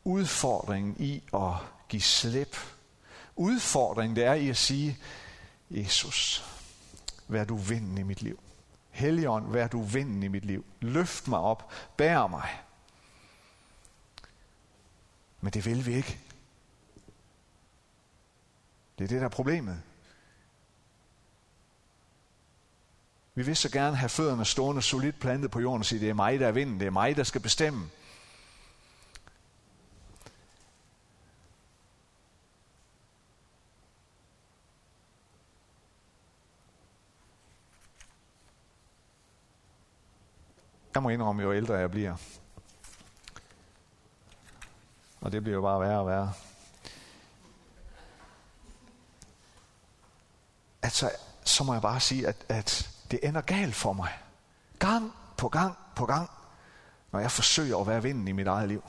Udfordringen 0.04 0.95
i 0.99 1.23
at 1.34 1.54
give 1.89 2.02
slip. 2.02 2.58
Udfordringen 3.36 4.15
det 4.15 4.23
er 4.23 4.34
i 4.34 4.49
at 4.49 4.58
sige, 4.58 4.99
Jesus, 5.69 6.45
vær 7.28 7.43
du 7.43 7.56
vinden 7.56 7.97
i 7.97 8.04
mit 8.04 8.21
liv. 8.21 8.39
Helligånd, 8.91 9.52
vær 9.52 9.67
du 9.67 9.82
vinden 9.82 10.23
i 10.23 10.28
mit 10.28 10.45
liv. 10.45 10.65
Løft 10.80 11.28
mig 11.28 11.39
op, 11.39 11.71
bær 11.97 12.28
mig. 12.28 12.63
Men 15.41 15.54
det 15.54 15.65
vil 15.65 15.86
vi 15.86 15.93
ikke. 15.93 16.19
Det 18.97 19.04
er 19.04 19.08
det, 19.08 19.19
der 19.21 19.26
er 19.26 19.30
problemet. 19.30 19.82
Vi 23.36 23.46
vil 23.46 23.56
så 23.56 23.69
gerne 23.69 23.96
have 23.96 24.10
fødderne 24.10 24.46
stående 24.46 24.82
solidt 24.82 25.19
plantet 25.19 25.52
på 25.52 25.60
jorden 25.60 25.80
og 25.80 25.86
sige, 25.86 26.00
det 26.00 26.10
er 26.10 26.13
mig, 26.13 26.39
der 26.39 26.48
er 26.48 26.52
vinden, 26.52 26.80
det 26.80 26.86
er 26.86 26.91
mig, 26.91 27.15
der 27.17 27.24
skal 27.24 27.41
bestemme. 27.41 27.89
Jeg 40.93 41.04
må 41.04 41.10
indrømme, 41.10 41.43
jo 41.43 41.54
ældre 41.54 41.74
jeg 41.74 41.91
bliver. 41.91 42.15
Og 45.22 45.32
det 45.32 45.43
bliver 45.43 45.56
jo 45.56 45.62
bare 45.62 45.82
værre 45.82 46.00
og 46.00 46.08
værre. 46.08 46.34
Altså, 50.82 51.12
så 51.43 51.63
må 51.63 51.74
jeg 51.74 51.82
bare 51.82 52.00
sige, 52.00 52.28
at, 52.28 52.46
at 52.50 52.93
det 53.13 53.28
ender 53.28 53.41
galt 53.41 53.76
for 53.76 53.93
mig. 53.93 54.12
Gang 54.80 55.13
på 55.38 55.49
gang 55.49 55.78
på 55.95 56.06
gang, 56.06 56.30
når 57.12 57.19
jeg 57.19 57.32
forsøger 57.32 57.78
at 57.78 57.88
være 57.88 58.04
vinden 58.04 58.28
i 58.28 58.32
mit 58.32 58.47
eget 58.47 58.67
liv. 58.67 58.84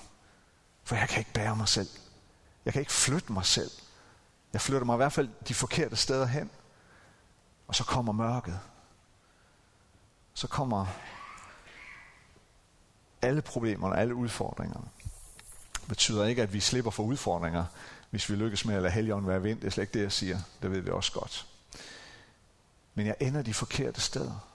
For 0.84 0.96
jeg 0.96 1.08
kan 1.08 1.18
ikke 1.18 1.32
bære 1.32 1.56
mig 1.56 1.68
selv. 1.68 1.88
Jeg 2.64 2.72
kan 2.72 2.80
ikke 2.80 2.92
flytte 2.92 3.32
mig 3.32 3.44
selv. 3.44 3.70
Jeg 4.52 4.60
flytter 4.60 4.84
mig 4.84 4.94
i 4.94 4.96
hvert 4.96 5.12
fald 5.12 5.28
de 5.48 5.54
forkerte 5.54 5.96
steder 5.96 6.26
hen. 6.26 6.50
Og 7.66 7.74
så 7.74 7.84
kommer 7.84 8.12
mørket. 8.12 8.60
Så 10.34 10.48
kommer 10.48 10.86
alle 13.22 13.42
problemerne, 13.42 13.96
alle 13.96 14.14
udfordringerne. 14.14 14.88
Det 15.80 15.88
betyder 15.88 16.24
ikke, 16.24 16.42
at 16.42 16.52
vi 16.52 16.60
slipper 16.60 16.90
for 16.90 17.02
udfordringer, 17.02 17.64
hvis 18.10 18.30
vi 18.30 18.36
lykkes 18.36 18.64
med 18.64 18.74
at 18.74 18.82
lade 18.82 18.92
helgen 18.92 19.26
være 19.26 19.42
vind. 19.42 19.60
Det 19.60 19.66
er 19.66 19.70
slet 19.70 19.82
ikke 19.82 19.94
det, 19.94 20.02
jeg 20.02 20.12
siger. 20.12 20.38
Det 20.62 20.70
ved 20.70 20.80
vi 20.80 20.90
også 20.90 21.12
godt. 21.12 21.53
Men 22.94 23.06
jeg 23.06 23.16
ender 23.20 23.42
de 23.42 23.54
forkerte 23.54 24.00
steder. 24.00 24.48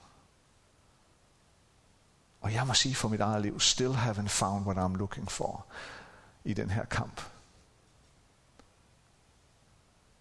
Og 2.40 2.54
jeg 2.54 2.66
må 2.66 2.74
sige 2.74 2.94
for 2.94 3.08
mit 3.08 3.20
eget 3.20 3.42
liv, 3.42 3.60
still 3.60 3.92
haven't 3.92 4.28
found 4.28 4.66
what 4.66 4.78
I'm 4.78 4.96
looking 4.98 5.30
for 5.30 5.66
i 6.44 6.54
den 6.54 6.70
her 6.70 6.84
kamp. 6.84 7.20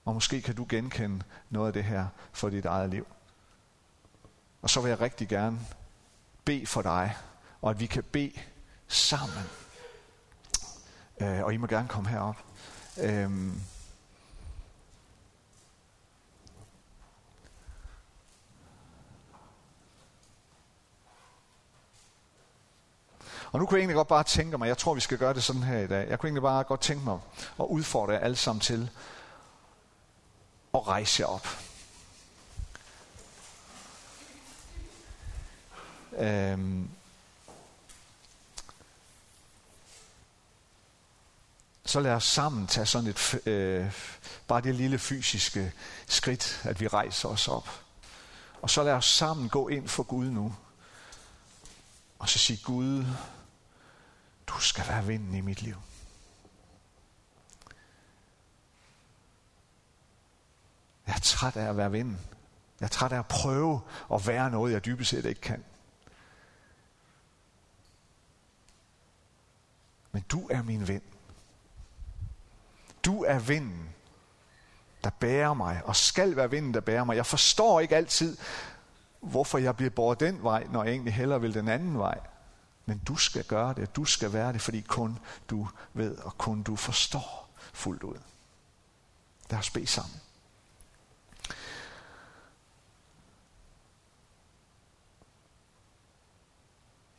Og 0.05 0.13
måske 0.13 0.41
kan 0.41 0.55
du 0.55 0.65
genkende 0.69 1.23
noget 1.49 1.67
af 1.67 1.73
det 1.73 1.84
her 1.84 2.08
for 2.32 2.49
dit 2.49 2.65
eget 2.65 2.89
liv. 2.89 3.08
Og 4.62 4.69
så 4.69 4.82
vil 4.82 4.89
jeg 4.89 5.01
rigtig 5.01 5.27
gerne 5.27 5.60
bede 6.45 6.65
for 6.65 6.82
dig, 6.82 7.17
og 7.62 7.69
at 7.69 7.79
vi 7.79 7.86
kan 7.86 8.03
bede 8.03 8.39
sammen. 8.88 9.43
Øh, 11.21 11.43
og 11.43 11.53
I 11.53 11.58
må 11.58 11.67
gerne 11.67 11.88
komme 11.88 12.10
herop. 12.10 12.36
Øh, 12.97 13.51
Og 23.51 23.59
nu 23.59 23.65
kunne 23.65 23.75
jeg 23.75 23.81
egentlig 23.81 23.95
godt 23.95 24.07
bare 24.07 24.23
tænke 24.23 24.57
mig, 24.57 24.67
jeg 24.67 24.77
tror 24.77 24.93
vi 24.93 24.99
skal 24.99 25.17
gøre 25.17 25.33
det 25.33 25.43
sådan 25.43 25.63
her 25.63 25.79
i 25.79 25.88
dag, 25.88 26.09
jeg 26.09 26.19
kunne 26.19 26.27
egentlig 26.27 26.41
bare 26.41 26.63
godt 26.63 26.81
tænke 26.81 27.05
mig 27.05 27.19
at 27.59 27.65
udfordre 27.65 28.13
jer 28.13 28.19
alle 28.19 28.35
sammen 28.35 28.59
til 28.59 28.89
at 30.73 30.88
rejse 30.88 31.21
jer 31.21 31.27
op. 31.27 31.47
Øhm, 36.17 36.89
så 41.85 41.99
lad 41.99 42.12
os 42.12 42.23
sammen 42.23 42.67
tage 42.67 42.85
sådan 42.85 43.09
et, 43.09 43.47
øh, 43.47 43.93
bare 44.47 44.62
det 44.62 44.75
lille 44.75 44.99
fysiske 44.99 45.73
skridt, 46.07 46.62
at 46.63 46.79
vi 46.79 46.88
rejser 46.88 47.29
os 47.29 47.47
op. 47.47 47.69
Og 48.62 48.69
så 48.69 48.83
lad 48.83 48.93
os 48.93 49.05
sammen 49.05 49.49
gå 49.49 49.67
ind 49.67 49.88
for 49.88 50.03
Gud 50.03 50.25
nu. 50.25 50.55
Og 52.19 52.29
så 52.29 52.39
sige, 52.39 52.59
Gud, 52.63 53.05
du 54.49 54.59
skal 54.59 54.88
være 54.88 55.05
vinden 55.05 55.35
i 55.35 55.41
mit 55.41 55.62
liv. 55.62 55.75
Jeg 61.07 61.15
er 61.15 61.19
træt 61.19 61.55
af 61.55 61.69
at 61.69 61.77
være 61.77 61.91
vinden. 61.91 62.19
Jeg 62.79 62.85
er 62.85 62.89
træt 62.89 63.12
af 63.12 63.19
at 63.19 63.27
prøve 63.27 63.81
at 64.13 64.27
være 64.27 64.51
noget, 64.51 64.73
jeg 64.73 64.85
dybest 64.85 65.09
set 65.09 65.25
ikke 65.25 65.41
kan. 65.41 65.63
Men 70.12 70.21
du 70.21 70.47
er 70.47 70.62
min 70.62 70.88
ven. 70.88 71.01
Du 73.05 73.23
er 73.23 73.39
vinden, 73.39 73.95
der 75.03 75.09
bærer 75.09 75.53
mig, 75.53 75.81
og 75.85 75.95
skal 75.95 76.35
være 76.35 76.49
vinden, 76.49 76.73
der 76.73 76.79
bærer 76.79 77.03
mig. 77.03 77.15
Jeg 77.15 77.25
forstår 77.25 77.79
ikke 77.79 77.95
altid, 77.95 78.38
hvorfor 79.19 79.57
jeg 79.57 79.75
bliver 79.75 79.89
båret 79.89 80.19
den 80.19 80.43
vej, 80.43 80.63
når 80.63 80.83
jeg 80.83 80.91
egentlig 80.91 81.13
hellere 81.13 81.41
vil 81.41 81.53
den 81.53 81.67
anden 81.67 81.97
vej. 81.97 82.19
Men 82.89 82.99
du 82.99 83.15
skal 83.15 83.43
gøre 83.43 83.73
det, 83.73 83.95
du 83.95 84.06
skal 84.06 84.34
være 84.34 84.54
det, 84.54 84.62
fordi 84.62 84.82
kun 84.82 85.19
du 85.49 85.67
ved, 85.93 86.17
og 86.17 86.38
kun 86.38 86.63
du 86.63 86.75
forstår 86.75 87.49
fuldt 87.73 88.04
ud. 88.04 88.19
Lad 89.49 89.60
os 89.60 89.69
bede 89.69 89.88
sammen. 89.88 90.21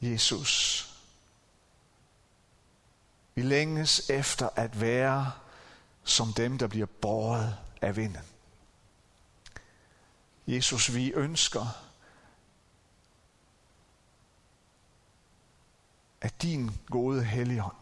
Jesus, 0.00 0.86
vi 3.34 3.42
længes 3.42 4.10
efter 4.10 4.48
at 4.56 4.80
være 4.80 5.32
som 6.04 6.32
dem, 6.32 6.58
der 6.58 6.66
bliver 6.66 6.86
båret 6.86 7.58
af 7.82 7.96
vinden. 7.96 8.24
Jesus, 10.46 10.94
vi 10.94 11.10
ønsker 11.10 11.89
af 16.20 16.30
din 16.30 16.70
gode 16.90 17.24
helligånd. 17.24 17.76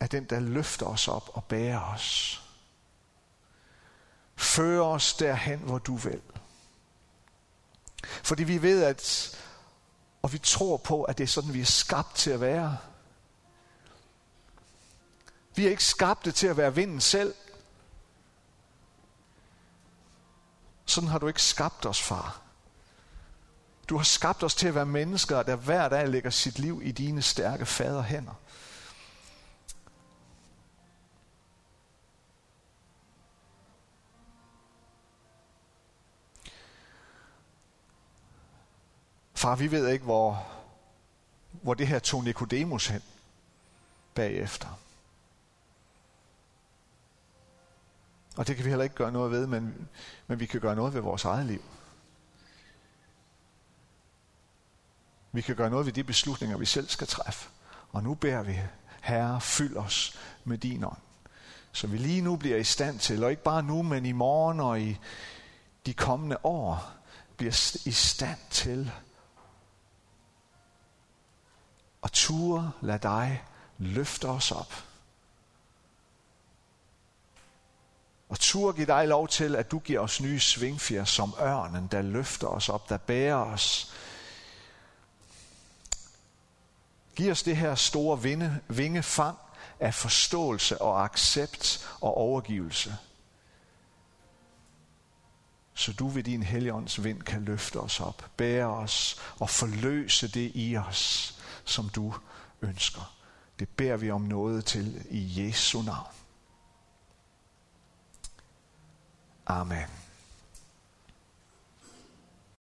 Af 0.00 0.08
den, 0.08 0.24
der 0.24 0.40
løfter 0.40 0.86
os 0.86 1.08
op 1.08 1.30
og 1.34 1.44
bærer 1.44 1.94
os. 1.94 2.42
Fører 4.36 4.84
os 4.84 5.14
derhen, 5.14 5.58
hvor 5.58 5.78
du 5.78 5.96
vil. 5.96 6.22
Fordi 8.04 8.44
vi 8.44 8.62
ved, 8.62 8.84
at 8.84 9.34
og 10.22 10.32
vi 10.32 10.38
tror 10.38 10.76
på, 10.76 11.02
at 11.02 11.18
det 11.18 11.24
er 11.24 11.28
sådan, 11.28 11.54
vi 11.54 11.60
er 11.60 11.64
skabt 11.64 12.14
til 12.16 12.30
at 12.30 12.40
være. 12.40 12.78
Vi 15.54 15.66
er 15.66 15.70
ikke 15.70 15.84
skabte 15.84 16.32
til 16.32 16.46
at 16.46 16.56
være 16.56 16.74
vinden 16.74 17.00
selv. 17.00 17.34
Sådan 20.86 21.08
har 21.08 21.18
du 21.18 21.28
ikke 21.28 21.42
skabt 21.42 21.86
os, 21.86 22.02
far. 22.02 22.40
Du 23.88 23.96
har 23.96 24.04
skabt 24.04 24.42
os 24.42 24.54
til 24.54 24.68
at 24.68 24.74
være 24.74 24.86
mennesker, 24.86 25.42
der 25.42 25.56
hver 25.56 25.88
dag 25.88 26.08
lægger 26.08 26.30
sit 26.30 26.58
liv 26.58 26.80
i 26.84 26.92
dine 26.92 27.22
stærke 27.22 27.66
fader 27.66 28.02
hænder. 28.02 28.34
Far, 39.34 39.56
vi 39.56 39.70
ved 39.70 39.88
ikke, 39.88 40.04
hvor, 40.04 40.46
hvor 41.50 41.74
det 41.74 41.86
her 41.86 41.98
tog 41.98 42.24
Nikodemus 42.24 42.86
hen 42.86 43.02
bagefter. 44.14 44.78
Og 48.36 48.46
det 48.46 48.56
kan 48.56 48.64
vi 48.64 48.70
heller 48.70 48.84
ikke 48.84 48.96
gøre 48.96 49.12
noget 49.12 49.30
ved, 49.30 49.46
men, 49.46 49.88
men 50.26 50.40
vi 50.40 50.46
kan 50.46 50.60
gøre 50.60 50.76
noget 50.76 50.94
ved 50.94 51.00
vores 51.00 51.24
eget 51.24 51.46
liv. 51.46 51.62
Vi 55.38 55.42
kan 55.42 55.56
gøre 55.56 55.70
noget 55.70 55.86
ved 55.86 55.92
de 55.92 56.04
beslutninger, 56.04 56.56
vi 56.56 56.66
selv 56.66 56.88
skal 56.88 57.06
træffe. 57.06 57.48
Og 57.92 58.02
nu 58.02 58.14
beder 58.14 58.42
vi, 58.42 58.60
Herre, 59.00 59.40
fyld 59.40 59.76
os 59.76 60.18
med 60.44 60.58
din 60.58 60.84
ånd. 60.84 60.98
Så 61.72 61.86
vi 61.86 61.96
lige 61.96 62.20
nu 62.20 62.36
bliver 62.36 62.56
i 62.56 62.64
stand 62.64 62.98
til, 62.98 63.24
og 63.24 63.30
ikke 63.30 63.42
bare 63.42 63.62
nu, 63.62 63.82
men 63.82 64.06
i 64.06 64.12
morgen 64.12 64.60
og 64.60 64.80
i 64.80 64.98
de 65.86 65.94
kommende 65.94 66.36
år, 66.44 66.90
bliver 67.36 67.80
i 67.84 67.90
stand 67.90 68.38
til 68.50 68.92
at 72.02 72.12
ture 72.12 72.72
lad 72.80 72.98
dig 72.98 73.44
løfte 73.78 74.28
os 74.28 74.52
op. 74.52 74.84
Og 78.28 78.40
tur 78.40 78.72
give 78.72 78.86
dig 78.86 79.08
lov 79.08 79.28
til, 79.28 79.56
at 79.56 79.70
du 79.70 79.78
giver 79.78 80.00
os 80.00 80.20
nye 80.20 80.40
svingfjer 80.40 81.04
som 81.04 81.34
ørnen, 81.40 81.86
der 81.86 82.02
løfter 82.02 82.46
os 82.46 82.68
op, 82.68 82.88
der 82.88 82.96
bærer 82.96 83.36
os. 83.36 83.94
Giv 87.18 87.30
os 87.30 87.42
det 87.42 87.56
her 87.56 87.74
store 87.74 88.22
vinge, 88.22 88.60
vingefang 88.68 89.38
af 89.80 89.94
forståelse 89.94 90.82
og 90.82 91.04
accept 91.04 91.88
og 92.00 92.16
overgivelse. 92.16 92.96
Så 95.74 95.92
du 95.92 96.08
ved 96.08 96.22
din 96.22 96.42
helligånds 96.42 97.04
vind 97.04 97.22
kan 97.22 97.44
løfte 97.44 97.80
os 97.80 98.00
op, 98.00 98.30
bære 98.36 98.66
os 98.66 99.20
og 99.40 99.50
forløse 99.50 100.28
det 100.28 100.52
i 100.54 100.76
os, 100.76 101.34
som 101.64 101.88
du 101.88 102.14
ønsker. 102.62 103.14
Det 103.58 103.68
beder 103.68 103.96
vi 103.96 104.10
om 104.10 104.20
noget 104.20 104.64
til 104.64 105.06
i 105.10 105.46
Jesu 105.46 105.82
navn. 105.82 106.14
Amen. 109.46 110.07